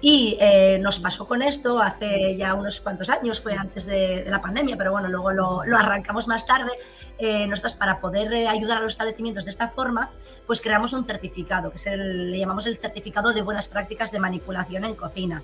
Y 0.07 0.37
eh, 0.39 0.79
nos 0.83 0.99
pasó 0.99 1.27
con 1.27 1.41
esto 1.41 1.81
hace 1.81 2.37
ya 2.37 2.53
unos 2.53 2.79
cuantos 2.83 3.09
años, 3.09 3.41
fue 3.41 3.55
antes 3.55 3.87
de, 3.87 4.27
la 4.29 4.39
pandemia, 4.39 4.77
pero 4.77 4.93
bueno, 4.93 5.09
luego 5.09 5.33
lo, 5.33 5.79
arrancamos 5.79 6.29
más 6.29 6.45
tarde. 6.45 6.73
Eh, 7.17 7.47
nosotros, 7.47 7.75
para 7.75 8.01
poder 8.01 8.31
eh, 8.35 8.47
ayudar 8.47 8.77
a 8.77 8.81
los 8.83 8.93
establecimientos 8.93 9.47
de 9.47 9.51
esta 9.51 9.69
forma, 9.69 10.11
pues 10.47 10.61
creamos 10.61 10.93
un 10.93 11.07
certificado, 11.07 11.71
que 11.71 11.77
es 11.77 11.87
el, 11.87 12.33
le 12.33 12.39
llamamos 12.39 12.67
el 12.67 12.77
certificado 12.77 13.33
de 13.33 13.41
buenas 13.41 13.67
prácticas 13.67 14.13
de 14.13 14.21
manipulación 14.21 14.85
en 14.85 14.95
cocina, 14.95 15.41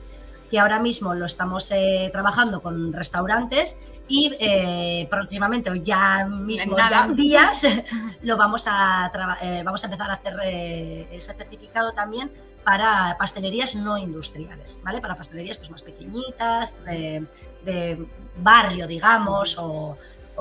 que 0.51 0.59
ahora 0.59 0.79
mismo 0.79 1.15
lo 1.15 1.25
estamos 1.25 1.73
trabajando 2.13 2.61
con 2.61 2.93
restaurantes 2.93 3.79
y 4.09 5.07
próximamente, 5.09 5.71
ya 5.81 6.27
mismo, 6.27 6.77
ya 6.77 7.09
días, 7.15 7.63
lo 8.23 8.37
vamos 8.37 8.65
a, 8.67 9.11
vamos 9.65 9.83
a 9.83 9.87
empezar 9.87 10.11
a 10.11 10.15
hacer 10.15 10.39
ese 11.13 11.33
certificado 11.33 11.93
también 11.93 12.31
para 12.65 13.17
pastelerías 13.19 13.75
no 13.75 13.97
industriales, 13.99 14.79
¿vale? 14.83 15.01
Para 15.01 15.17
pastelerías 15.17 15.57
pues, 15.59 15.71
más 15.71 15.83
pequeñitas, 15.83 16.77
de, 16.85 18.07
barrio, 18.37 18.87
digamos, 18.87 19.57
o, 19.59 19.97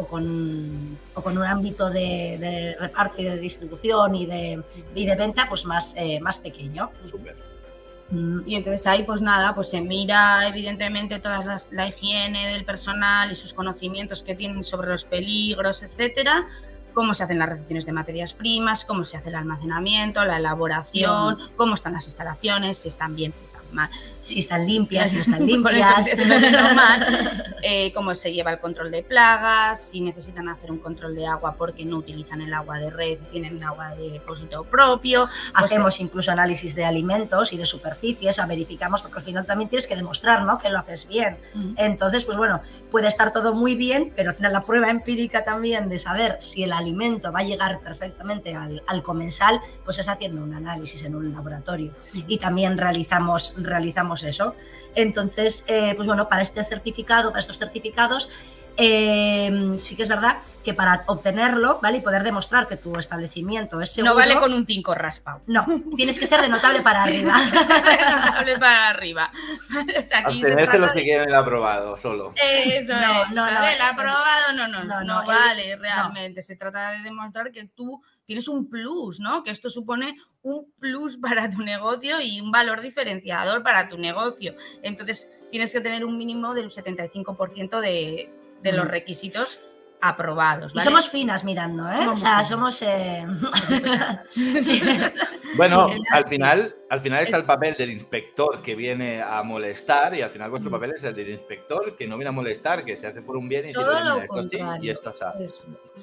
con, 0.10 0.97
un 1.25 1.43
ámbito 1.43 1.89
de, 1.89 2.75
reparto 2.79 3.21
y 3.21 3.25
de 3.25 3.38
distribución 3.38 4.15
y 4.15 4.25
de, 4.25 4.63
de 4.93 5.15
venta 5.15 5.47
pues 5.49 5.65
más, 5.65 5.93
eh, 5.97 6.19
más 6.21 6.39
pequeño. 6.39 6.89
Mm, 8.12 8.39
y 8.47 8.55
entonces 8.55 8.88
ahí 8.88 9.03
pues 9.03 9.21
nada, 9.21 9.53
pues 9.53 9.69
se 9.69 9.82
mira 9.82 10.47
evidentemente 10.47 11.19
toda 11.19 11.58
la 11.71 11.88
higiene 11.88 12.53
del 12.53 12.65
personal 12.65 13.32
y 13.32 13.36
sus 13.36 13.53
conocimientos 13.53 14.23
que 14.23 14.36
tienen 14.36 14.63
sobre 14.63 14.89
los 14.89 15.03
peligros, 15.03 15.84
etcétera, 15.84 16.47
cómo 16.93 17.13
se 17.13 17.23
hacen 17.23 17.39
las 17.39 17.49
recepciones 17.49 17.86
de 17.86 17.91
materias 17.91 18.34
primas, 18.34 18.86
cómo 18.86 19.04
se 19.04 19.17
hace 19.17 19.30
el 19.30 19.36
almacenamiento, 19.36 20.23
la 20.25 20.38
elaboración, 20.38 21.38
cómo 21.56 21.75
están 21.75 21.93
las 21.93 22.06
instalaciones, 22.06 22.78
si 22.78 22.88
están 22.88 23.15
bien, 23.15 23.34
si 23.34 23.45
están 23.45 23.62
mal 23.71 23.89
si 24.21 24.39
están 24.39 24.65
limpias, 24.65 25.10
si 25.10 25.15
no 25.17 25.21
están 25.21 25.45
limpias. 25.45 26.08
eh, 27.62 27.91
cómo 27.93 28.15
se 28.15 28.32
lleva 28.34 28.51
el 28.51 28.60
control 28.60 28.91
de 28.91 29.03
plagas, 29.03 29.82
si 29.82 30.01
necesitan 30.01 30.49
hacer 30.49 30.71
un 30.71 30.79
control 30.79 31.15
de 31.15 31.25
agua 31.25 31.55
porque 31.58 31.86
no 31.86 31.97
utilizan 31.97 32.41
el 32.41 32.53
agua 32.53 32.79
de 32.79 32.89
red, 32.89 33.19
tienen 33.32 33.63
agua 33.63 33.95
de 33.95 34.12
depósito 34.12 34.63
propio. 34.63 35.25
Pues 35.25 35.65
Hacemos 35.65 35.99
incluso 35.99 36.32
análisis 36.32 36.75
de 36.75 36.86
alimentos 36.86 37.53
y 37.53 37.58
de 37.58 37.65
superficies, 37.65 38.39
a 38.39 38.45
verificamos, 38.45 39.01
porque 39.01 39.19
al 39.19 39.23
final 39.23 39.45
también 39.45 39.69
tienes 39.69 39.88
que 39.88 39.95
demostrar 39.95 40.43
¿no? 40.43 40.58
que 40.58 40.69
lo 40.69 40.79
haces 40.79 41.08
bien. 41.08 41.38
Entonces, 41.77 42.25
pues 42.25 42.38
bueno, 42.38 42.62
puede 42.91 43.08
estar 43.08 43.32
todo 43.32 43.53
muy 43.53 43.75
bien, 43.75 44.13
pero 44.15 44.29
al 44.29 44.36
final 44.36 44.53
la 44.53 44.62
prueba 44.62 44.89
empírica 44.89 45.43
también 45.43 45.89
de 45.89 45.99
saber 45.99 46.38
si 46.41 46.63
el 46.63 46.73
alimento 46.73 47.32
va 47.32 47.39
a 47.39 47.43
llegar 47.43 47.79
perfectamente 47.82 48.55
al, 48.55 48.84
al 48.88 49.03
comensal, 49.03 49.60
pues 49.86 49.99
es 49.99 50.08
haciendo 50.08 50.43
un 50.43 50.53
análisis 50.53 51.03
en 51.03 51.15
un 51.15 51.32
laboratorio. 51.32 51.93
Y 52.27 52.38
también 52.38 52.77
realizamos, 52.77 53.53
realizamos 53.58 54.09
eso. 54.15 54.56
Entonces, 54.95 55.63
eh, 55.67 55.93
pues 55.95 56.08
bueno, 56.08 56.28
para 56.28 56.41
este 56.41 56.63
certificado, 56.63 57.30
para 57.30 57.41
estos 57.41 57.58
certificados, 57.58 58.30
eh, 58.82 59.76
sí 59.78 59.98
que 59.98 60.04
es 60.04 60.10
verdad 60.10 60.38
que 60.63 60.74
para 60.74 61.04
obtenerlo, 61.08 61.80
¿vale? 61.82 61.98
Y 61.98 62.02
poder 62.02 62.24
demostrar 62.24 62.65
que 62.65 62.78
tu 62.78 62.98
establecimiento 62.98 63.82
es 63.82 63.91
seguro... 63.91 64.13
No 64.13 64.19
vale 64.19 64.39
con 64.39 64.54
un 64.54 64.65
5 64.65 64.93
raspado. 64.93 65.41
No, 65.48 65.67
tienes 65.98 66.17
que 66.17 66.26
ser 66.26 66.39
de 66.39 66.48
notable 66.48 66.82
para 66.82 67.04
arriba. 67.04 67.41
de 67.41 68.12
notable 68.12 68.58
para 68.58 68.89
arriba. 68.89 69.32
O 70.00 70.04
sea, 70.04 70.26
Obtenerse 70.30 70.80
los 70.80 70.93
que 70.93 71.04
quieren 71.04 71.28
el 71.28 71.36
aprobado, 71.36 71.98
solo. 71.98 72.32
Eso 72.41 72.93
no, 72.93 73.26
no, 73.34 73.52
no, 73.52 73.63
el 73.65 73.82
aprobado 73.82 74.54
no, 74.56 74.67
no, 74.69 74.86
no, 74.86 75.04
no, 75.04 75.26
vale 75.26 75.76
realmente. 75.76 76.41
Se 76.41 76.56
trata 76.56 76.91
de 76.91 77.02
demostrar 77.02 77.52
que 77.52 77.65
tú 77.65 78.02
tienes 78.24 78.48
un 78.48 78.69
plus, 78.69 79.19
¿no? 79.19 79.43
Que 79.43 79.52
esto 79.52 79.69
supone 79.69 80.15
un 80.41 80.71
plus 80.80 81.17
para 81.21 81.49
tu 81.49 81.62
negocio 81.62 82.21
y 82.21 82.41
un 82.41 82.52
valor 82.52 82.82
diferenciador 82.82 83.63
para 83.63 83.88
tu 83.88 83.97
negocio. 83.97 84.56
Entonces, 84.82 85.30
tienes 85.52 85.71
que 85.73 85.82
tener 85.82 86.06
un 86.06 86.17
mínimo 86.17 86.54
del 86.54 86.69
75% 86.69 87.80
de, 87.80 88.30
de 88.62 88.71
los 88.73 88.88
requisitos 88.88 89.60
aprobados. 90.02 90.74
Y 90.76 90.80
somos 90.80 91.10
finas 91.10 91.44
mirando, 91.44 91.90
¿eh? 91.90 92.08
o 92.08 92.16
sea, 92.16 92.44
somos... 92.44 92.82
Eh, 92.82 93.26
bueno, 95.58 95.90
al 96.12 96.28
final, 96.28 96.76
al 96.90 97.02
final 97.02 97.24
está 97.24 97.38
el 97.38 97.44
papel 97.44 97.76
del 97.78 97.92
inspector 97.92 98.62
que 98.62 98.76
viene 98.76 99.22
a 99.22 99.44
molestar 99.44 100.16
y 100.16 100.22
al 100.22 100.30
final 100.30 100.50
vuestro 100.50 100.72
papel 100.72 100.92
es 100.92 101.04
el 101.04 101.14
del 101.14 101.30
inspector 101.30 101.98
que 101.98 102.08
no 102.08 102.18
viene 102.18 102.30
a 102.30 102.32
molestar, 102.32 102.86
que 102.86 102.96
se 102.96 103.08
hace 103.08 103.22
por 103.22 103.36
un 103.36 103.50
bien 103.50 103.70
y 103.70 103.74
Todo 103.74 104.00
lo 104.00 104.22
esto 104.22 104.44
sí 104.44 104.60
y 104.82 104.90
esto 104.90 105.14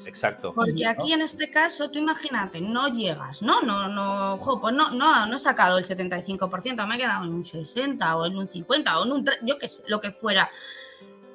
Exacto. 0.04 0.52
Porque 0.52 0.86
aquí 0.86 1.12
en 1.12 1.22
este 1.22 1.50
caso, 1.50 1.90
tú 1.90 1.98
imagínate, 1.98 2.60
no 2.60 2.88
llegas, 2.88 3.40
¿no? 3.40 3.62
No, 3.62 3.88
no, 3.88 4.34
ojo, 4.34 4.60
pues 4.60 4.74
no, 4.74 4.90
no, 4.90 5.26
no 5.26 5.36
he 5.36 5.38
sacado 5.38 5.78
el 5.78 5.84
75%, 5.84 6.86
me 6.86 6.96
he 6.96 6.98
quedado 6.98 7.24
en 7.24 7.30
un 7.30 7.44
60 7.44 8.16
o 8.16 8.26
en 8.26 8.36
un 8.36 8.48
50 8.48 8.98
o 8.98 9.04
en 9.04 9.12
un 9.12 9.24
3, 9.24 9.38
yo 9.42 9.58
qué 9.58 9.68
sé, 9.68 9.82
lo 9.86 10.00
que 10.00 10.10
fuera. 10.10 10.50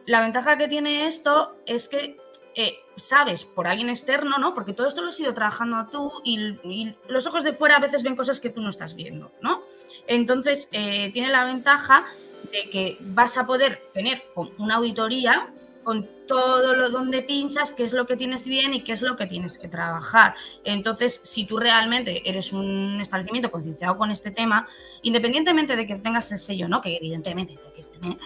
La 0.05 0.21
ventaja 0.21 0.57
que 0.57 0.67
tiene 0.67 1.05
esto 1.05 1.55
es 1.65 1.87
que 1.87 2.17
eh, 2.55 2.79
sabes 2.95 3.45
por 3.45 3.67
alguien 3.67 3.89
externo, 3.89 4.37
¿no? 4.37 4.53
Porque 4.53 4.73
todo 4.73 4.87
esto 4.87 5.01
lo 5.01 5.09
has 5.09 5.19
ido 5.19 5.33
trabajando 5.33 5.87
tú 5.91 6.11
y, 6.23 6.95
los 7.07 7.25
ojos 7.27 7.43
de 7.43 7.53
fuera 7.53 7.77
a 7.77 7.79
veces 7.79 8.03
ven 8.03 8.15
cosas 8.15 8.39
que 8.39 8.49
tú 8.49 8.61
no 8.61 8.69
estás 8.69 8.95
viendo, 8.95 9.31
¿no? 9.41 9.63
Entonces, 10.07 10.69
eh, 10.71 11.11
tiene 11.13 11.29
la 11.29 11.45
ventaja 11.45 12.05
de 12.51 12.69
que 12.69 12.97
vas 12.99 13.37
a 13.37 13.45
poder 13.45 13.81
tener 13.93 14.23
una 14.57 14.75
auditoría 14.75 15.53
con 15.83 16.07
todo 16.27 16.73
lo 16.75 16.89
donde 16.89 17.21
pinchas, 17.21 17.73
qué 17.73 17.83
es 17.83 17.93
lo 17.93 18.05
que 18.05 18.15
tienes 18.15 18.45
bien 18.45 18.73
y 18.73 18.83
qué 18.83 18.93
es 18.93 19.01
lo 19.01 19.15
que 19.15 19.27
tienes 19.27 19.57
que 19.59 19.67
trabajar. 19.67 20.35
Entonces, 20.63 21.19
si 21.23 21.45
tú 21.45 21.57
realmente 21.57 22.27
eres 22.29 22.53
un 22.53 22.99
establecimiento 23.01 23.51
concienciado 23.51 23.97
con 23.97 24.11
este 24.11 24.31
tema, 24.31 24.67
independientemente 25.01 25.75
de 25.75 25.85
que 25.85 25.95
tengas 25.95 26.31
el 26.31 26.39
sello, 26.39 26.67
¿no? 26.67 26.81
Que 26.81 26.95
evidentemente 26.95 27.55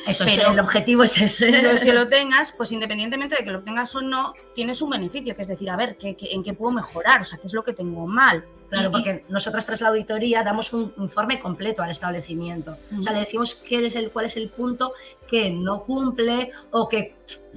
eso 0.07 0.23
pero, 0.25 0.51
el 0.51 0.59
objetivo 0.59 1.03
es 1.03 1.19
ese. 1.19 1.51
Pero 1.51 1.77
si 1.77 1.91
lo 1.91 2.07
tengas, 2.07 2.51
pues 2.51 2.71
independientemente 2.71 3.35
de 3.37 3.43
que 3.43 3.51
lo 3.51 3.61
tengas 3.61 3.93
o 3.95 4.01
no, 4.01 4.33
tienes 4.53 4.81
un 4.81 4.91
beneficio, 4.91 5.35
que 5.35 5.41
es 5.41 5.47
decir, 5.47 5.69
a 5.69 5.75
ver, 5.75 5.97
¿qué, 5.97 6.15
en 6.19 6.43
qué 6.43 6.53
puedo 6.53 6.71
mejorar? 6.71 7.21
O 7.21 7.23
sea, 7.23 7.39
¿qué 7.39 7.47
es 7.47 7.53
lo 7.53 7.63
que 7.63 7.73
tengo 7.73 8.07
mal? 8.07 8.45
Claro, 8.69 8.91
porque 8.91 9.23
nosotras 9.29 9.65
tras 9.65 9.81
la 9.81 9.89
auditoría 9.89 10.43
damos 10.43 10.73
un 10.73 10.93
informe 10.97 11.39
completo 11.39 11.83
al 11.83 11.91
establecimiento. 11.91 12.77
O 12.97 13.01
sea, 13.01 13.13
le 13.13 13.19
decimos 13.19 13.55
qué 13.55 13.85
es 13.85 13.95
el, 13.95 14.11
cuál 14.11 14.25
es 14.25 14.37
el 14.37 14.49
punto 14.49 14.93
que 15.27 15.49
no 15.49 15.83
cumple 15.83 16.51
o 16.71 16.89
que 16.89 17.15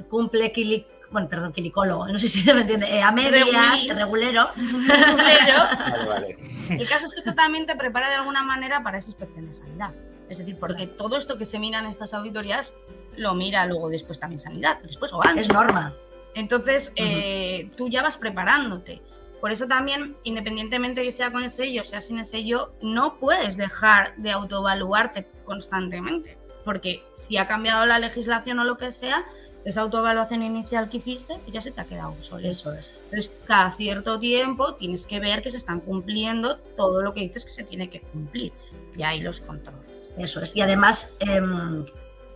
cumple 0.09 0.53
bueno, 1.11 1.29
perdón, 1.29 1.53
quilicolo, 1.53 2.07
no 2.07 2.19
sé 2.19 2.29
si 2.29 2.41
se 2.41 2.53
me 2.53 2.63
entiende, 2.63 2.87
eh, 2.87 3.03
a 3.03 3.11
medias, 3.11 3.87
regulero. 3.89 4.51
Vale, 6.07 6.37
El 6.69 6.89
caso 6.89 7.07
es 7.07 7.15
que 7.15 7.21
esto 7.21 7.35
también 7.35 7.67
te 7.67 7.75
prepara 7.77 8.09
de 8.09 8.17
alguna 8.17 8.43
manera 8.43 8.83
para 8.83 8.99
esa 8.99 9.09
inspección 9.09 9.47
de 9.47 9.55
sanidad. 9.55 9.93
Es 10.29 10.39
decir, 10.39 10.59
porque 10.59 10.87
todo 10.87 11.17
esto 11.17 11.39
que 11.39 11.47
se 11.47 11.59
mira 11.59 11.79
en 11.79 11.87
estas 11.87 12.13
auditorías 12.13 12.73
lo 13.17 13.35
mira 13.35 13.65
luego 13.67 13.89
después 13.89 14.21
también 14.21 14.39
sanidad, 14.39 14.79
después 14.83 15.13
o 15.13 15.25
antes. 15.25 15.47
Es 15.47 15.53
norma. 15.53 15.95
Entonces, 16.35 16.93
eh, 16.97 17.71
tú 17.77 17.89
ya 17.89 18.03
vas 18.03 18.19
preparándote. 18.19 19.01
Por 19.41 19.53
eso 19.53 19.67
también, 19.67 20.17
independientemente 20.25 21.03
que 21.03 21.13
sea 21.13 21.31
con 21.31 21.45
el 21.45 21.51
sello 21.51 21.83
o 21.83 21.85
sea 21.85 22.01
sin 22.01 22.19
el 22.19 22.27
sello, 22.27 22.73
no 22.83 23.19
puedes 23.19 23.57
dejar 23.57 24.17
de 24.17 24.33
autoevaluarte 24.33 25.27
constantemente. 25.45 26.37
Porque 26.65 27.03
si 27.15 27.37
ha 27.37 27.47
cambiado 27.47 27.87
la 27.87 27.99
legislación 27.99 28.59
o 28.59 28.65
lo 28.65 28.77
que 28.77 28.93
sea, 28.93 29.25
esa 29.65 29.83
autoevaluación 29.83 30.43
inicial 30.43 30.89
que 30.89 30.99
hiciste 30.99 31.35
ya 31.53 31.61
se 31.61 31.71
te 31.71 31.81
ha 31.81 31.85
quedado 31.85 32.15
solo. 32.21 32.49
Eso 32.49 32.73
es. 32.73 32.91
Entonces, 33.05 33.33
cada 33.47 33.73
cierto 33.73 34.19
tiempo 34.19 34.75
tienes 34.75 35.07
que 35.07 35.21
ver 35.21 35.43
que 35.43 35.51
se 35.51 35.57
están 35.57 35.81
cumpliendo 35.81 36.59
todo 36.77 37.03
lo 37.03 37.15
que 37.15 37.21
dices 37.21 37.45
que 37.45 37.53
se 37.53 37.65
tiene 37.65 37.91
que 37.91 38.01
cumplir. 38.01 38.53
Y 38.97 39.03
ahí 39.03 39.21
los 39.21 39.41
controles. 39.41 39.81
Eso 40.17 40.41
es. 40.41 40.55
Y 40.57 40.61
además, 40.63 41.15
em, 41.21 41.85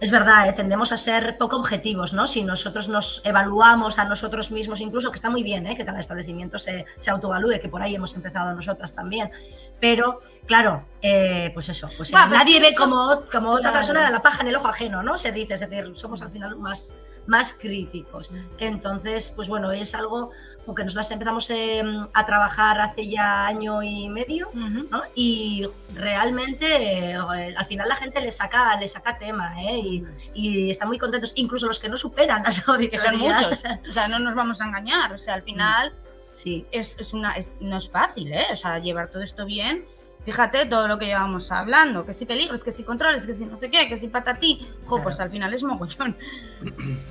es 0.03 0.11
verdad, 0.11 0.49
¿eh? 0.49 0.53
tendemos 0.53 0.91
a 0.91 0.97
ser 0.97 1.39
poco 1.39 1.57
objetivos, 1.57 2.13
¿no? 2.13 2.27
Si 2.27 2.43
nosotros 2.43 2.89
nos 2.89 3.23
evaluamos 3.25 4.01
a 4.01 4.05
nosotros 4.05 4.51
mismos, 4.51 4.81
incluso, 4.81 5.13
que 5.13 5.15
está 5.15 5.31
muy 5.31 5.45
bien, 5.45 5.65
¿eh? 5.65 5.77
que 5.77 5.85
cada 5.85 6.01
establecimiento 6.01 6.59
se, 6.59 6.87
se 6.99 7.11
autoevalúe, 7.13 7.61
que 7.61 7.69
por 7.69 7.81
ahí 7.83 7.95
hemos 7.95 8.13
empezado 8.17 8.53
nosotras 8.53 8.97
también. 8.97 9.31
Pero, 9.79 10.19
claro, 10.45 10.85
eh, 11.03 11.53
pues 11.55 11.69
eso, 11.69 11.87
pues, 11.97 12.11
pues 12.11 12.31
nadie 12.31 12.57
sí, 12.57 12.61
ve 12.61 12.75
como, 12.75 13.23
como 13.31 13.51
otra 13.51 13.73
persona 13.73 14.11
la 14.11 14.21
paja 14.21 14.43
en 14.43 14.49
el 14.49 14.57
ojo 14.57 14.67
ajeno, 14.67 15.05
¿no? 15.05 15.17
Se 15.19 15.31
dice, 15.31 15.55
es 15.55 15.61
decir, 15.61 15.93
somos 15.95 16.21
al 16.21 16.31
final 16.31 16.57
más, 16.57 16.93
más 17.29 17.53
críticos. 17.53 18.29
Entonces, 18.59 19.33
pues 19.37 19.47
bueno, 19.47 19.71
es 19.71 19.95
algo 19.95 20.33
con 20.65 20.75
que 20.75 20.85
nosotras 20.85 21.11
empezamos 21.11 21.51
eh, 21.51 21.83
a 22.15 22.27
trabajar 22.27 22.81
hace 22.81 23.09
ya 23.09 23.47
año 23.47 23.83
y 23.83 24.09
medio. 24.09 24.51
¿no? 24.55 25.03
Y 25.15 25.67
realmente 25.95 27.11
eh, 27.11 27.15
al 27.15 27.67
final 27.67 27.89
la 27.89 27.97
gente 27.97 28.21
le 28.21 28.31
saca, 28.31 28.77
le 28.79 28.87
saca 28.89 29.19
tema 29.19 29.55
¿eh? 29.63 29.79
y, 29.79 30.05
y 30.35 30.71
están 30.71 30.89
muy 30.89 30.99
contentos, 30.99 31.33
incluso 31.37 31.67
los 31.67 31.81
que 31.81 31.89
no 31.89 31.97
superan 31.97 32.43
las 32.43 32.57
Que 32.61 32.63
son 32.65 32.75
auditorías. 32.75 33.51
muchos. 33.51 33.59
O 33.89 33.93
sea, 33.93 34.09
no 34.09 34.19
nos 34.19 34.35
vamos 34.35 34.61
a 34.61 34.67
engañar. 34.67 35.13
O 35.13 35.19
sea, 35.19 35.35
al 35.35 35.43
final 35.43 35.93
Sí, 36.35 36.65
es, 36.73 36.97
es 36.99 37.13
una, 37.13 37.33
es- 37.33 37.53
no 37.61 37.77
es 37.77 37.91
fácil, 37.91 38.33
¿eh? 38.33 38.47
O 38.53 38.57
sea, 38.57 38.79
llevar 38.79 39.09
todo 39.11 39.23
esto 39.23 39.45
bien. 39.45 39.85
Fíjate 40.25 40.65
todo 40.65 40.89
lo 40.89 40.99
que 40.99 41.05
llevamos 41.05 41.53
hablando, 41.53 42.07
que 42.07 42.15
si 42.15 42.25
peligros, 42.25 42.65
que 42.65 42.73
si 42.73 42.85
controles, 42.85 43.27
que 43.27 43.35
si 43.35 43.45
no 43.45 43.59
sé 43.59 43.71
qué, 43.71 43.87
que 43.87 43.99
si 43.99 44.09
patatí. 44.09 44.67
Jo, 44.85 44.89
Claro. 44.89 45.03
pues 45.03 45.21
al 45.21 45.31
final 45.31 45.53
es 45.53 45.63
mogollón. 45.63 46.17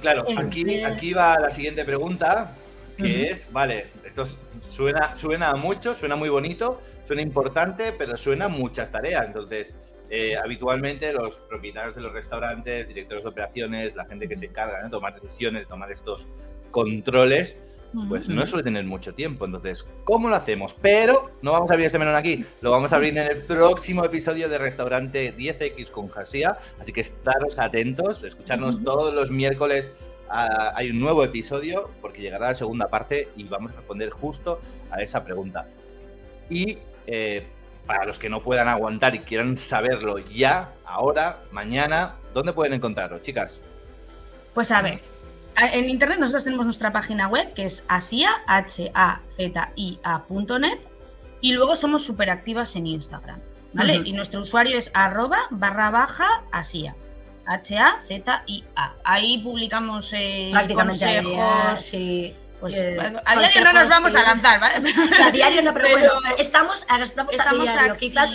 Claro, 0.02 0.26
aquí, 0.38 0.84
aquí 0.84 1.14
va 1.14 1.38
la 1.40 1.50
siguiente 1.52 1.86
pregunta, 1.86 2.56
que 3.02 3.30
es, 3.30 3.52
vale, 3.52 3.88
esto 4.06 4.24
es- 4.24 4.38
suena, 4.70 5.16
suena 5.16 5.54
mucho, 5.56 5.96
suena 5.96 6.16
muy 6.16 6.30
bonito, 6.30 6.82
suena 7.04 7.22
importante, 7.22 7.94
pero 7.98 8.16
suena 8.18 8.46
a 8.46 8.50
muchas 8.50 8.92
tareas. 8.92 9.26
Entonces, 9.28 9.74
eh, 10.10 10.36
habitualmente 10.36 11.14
los 11.14 11.40
propietarios 11.40 11.96
de 11.96 12.02
los 12.02 12.12
restaurantes, 12.12 12.88
directores 12.88 13.24
de 13.24 13.30
operaciones, 13.30 13.96
la 13.96 14.06
gente 14.06 14.28
que 14.28 14.36
se 14.36 14.48
encarga 14.48 14.80
¿no? 14.80 14.86
de 14.86 14.90
tomar 14.92 15.20
decisiones, 15.20 15.64
de 15.64 15.68
tomar 15.68 15.92
estos 15.92 16.28
controles, 16.72 17.58
pues 18.08 18.30
no 18.30 18.48
suele 18.48 18.64
tener 18.64 18.86
mucho 18.86 19.14
tiempo. 19.14 19.44
Entonces, 19.46 19.86
¿cómo 20.06 20.30
lo 20.30 20.36
hacemos? 20.36 20.74
Pero 20.82 21.32
no 21.42 21.52
vamos 21.52 21.72
a 21.72 21.74
abrir 21.74 21.88
este 21.88 22.00
menú 22.00 22.12
aquí, 22.12 22.46
lo 22.62 22.72
vamos 22.72 22.94
a 22.94 22.96
abrir 22.96 23.18
en 23.18 23.28
el 23.30 23.38
próximo 23.44 24.06
episodio 24.06 24.48
de 24.48 24.58
Restaurante 24.58 25.36
10X 25.36 25.90
con 25.92 26.08
Jasia. 26.08 26.58
Así 26.80 26.94
que 26.94 27.02
estaros 27.02 27.60
atentos, 27.60 28.24
escucharnos 28.24 28.82
todos 28.84 29.14
los 29.14 29.30
miércoles. 29.30 29.92
Hay 30.34 30.90
un 30.90 31.00
nuevo 31.00 31.24
episodio 31.24 31.90
porque 32.02 32.22
llegará 32.22 32.48
la 32.50 32.54
segunda 32.56 32.88
parte 32.90 33.30
y 33.36 33.44
vamos 33.44 33.72
a 33.74 33.76
responder 33.76 34.10
justo 34.10 34.62
a 34.90 35.02
esa 35.02 35.24
pregunta. 35.24 35.68
Y 36.50 36.78
eh, 37.08 37.46
para 37.86 38.06
los 38.06 38.20
que 38.20 38.30
no 38.30 38.42
puedan 38.42 38.68
aguantar 38.68 39.16
y 39.16 39.20
quieran 39.20 39.58
saberlo 39.58 40.20
ya, 40.20 40.74
ahora, 40.86 41.42
mañana, 41.52 42.16
¿dónde 42.34 42.54
pueden 42.54 42.74
encontrarlo, 42.74 43.20
chicas? 43.20 43.64
Pues 44.54 44.72
a 44.72 44.82
ver, 44.82 45.00
a- 45.56 45.74
en 45.74 45.90
internet 45.90 46.20
nosotros 46.20 46.44
tenemos 46.44 46.66
nuestra 46.66 46.92
página 46.92 47.28
web 47.28 47.54
que 47.54 47.66
es 47.66 47.84
asia, 47.88 48.32
h 48.48 48.92
a 48.94 49.22
z 49.28 49.72
i 49.76 50.00
a.net 50.04 50.80
y 51.42 51.54
luego 51.54 51.76
somos 51.76 52.04
súper 52.04 52.30
activas 52.30 52.76
en 52.76 52.86
Instagram, 52.88 53.40
¿vale? 53.74 54.02
Y 54.06 54.14
nuestro 54.14 54.42
usuario 54.42 54.78
es 54.78 54.92
arroba 54.94 55.48
barra 55.50 55.90
baja 55.90 56.44
asia, 56.52 56.96
h 57.54 57.78
a 57.78 58.00
z 58.08 58.44
i 58.48 58.64
a. 58.76 58.94
Ahí 59.04 59.38
publicamos 59.40 60.12
eh, 60.14 60.50
prácticamente 60.52 61.22
consejos. 61.24 61.82
sí. 61.82 62.36
Pues, 62.60 62.76
eh, 62.76 62.96
a 63.26 63.40
diario 63.40 63.64
no 63.64 63.74
nos 63.74 63.90
vamos 63.90 64.14
a 64.14 64.22
lanzar, 64.22 64.60
¿vale? 64.60 64.94
A 65.26 65.32
diario 65.32 65.64
no, 65.64 65.74
pero, 65.74 65.88
Pero 65.96 66.14
bueno, 66.22 66.36
estamos, 66.38 66.86
estamos, 67.04 67.34
Estamos 67.34 67.68
a 67.68 67.74
diario. 67.74 67.98
Quizás- 67.98 68.32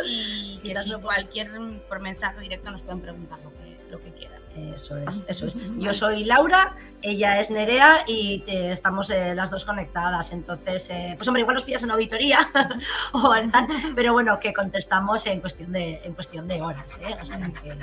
y 0.04 0.58
que 0.60 0.70
quizás 0.70 0.84
si 0.86 0.92
cualquier 0.94 1.52
por 1.88 2.00
mensaje 2.00 2.40
directo 2.40 2.68
nos 2.72 2.82
pueden 2.82 3.00
preguntar 3.00 3.38
lo 3.44 3.50
que, 3.50 3.78
lo 3.88 4.02
que 4.02 4.12
quieran. 4.12 4.39
Eso 4.74 4.96
es, 4.96 5.24
eso 5.26 5.46
es. 5.46 5.56
Yo 5.78 5.94
soy 5.94 6.24
Laura, 6.24 6.76
ella 7.02 7.40
es 7.40 7.50
Nerea 7.50 8.04
y 8.06 8.44
eh, 8.46 8.72
estamos 8.72 9.10
eh, 9.10 9.34
las 9.34 9.50
dos 9.50 9.64
conectadas. 9.64 10.32
Entonces, 10.32 10.88
eh, 10.90 11.14
pues 11.16 11.26
hombre, 11.28 11.40
igual 11.40 11.54
nos 11.54 11.64
pillas 11.64 11.82
una 11.82 11.94
auditoría, 11.94 12.48
o 13.12 13.34
en 13.34 13.50
tal, 13.50 13.66
pero 13.94 14.12
bueno, 14.12 14.38
que 14.38 14.52
contestamos 14.52 15.26
en 15.26 15.40
cuestión 15.40 15.72
de, 15.72 16.00
en 16.04 16.14
cuestión 16.14 16.46
de 16.48 16.60
horas. 16.60 16.98
¿eh? 17.00 17.16
O 17.20 17.26
sea 17.26 17.38
que, 17.38 17.74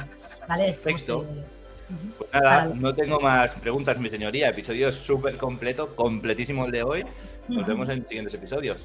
vale, 0.48 0.66
Perfecto. 0.66 1.26
Pues 2.18 2.30
nada, 2.34 2.66
Vale. 2.66 2.76
no 2.76 2.94
tengo 2.94 3.20
más 3.20 3.54
preguntas, 3.56 3.98
mi 3.98 4.10
señoría. 4.10 4.50
Episodio 4.50 4.92
súper 4.92 5.38
completo, 5.38 5.96
completísimo 5.96 6.66
el 6.66 6.72
de 6.72 6.84
hoy. 6.84 7.06
Nos 7.48 7.66
vemos 7.66 7.88
en 7.90 8.06
siguientes 8.06 8.34
episodios. 8.34 8.84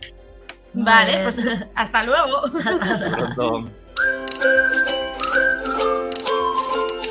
Vale, 0.72 1.24
pues 1.24 1.44
hasta 1.74 2.04
luego. 2.04 2.46
Hasta 2.64 3.34
pronto. 3.34 3.70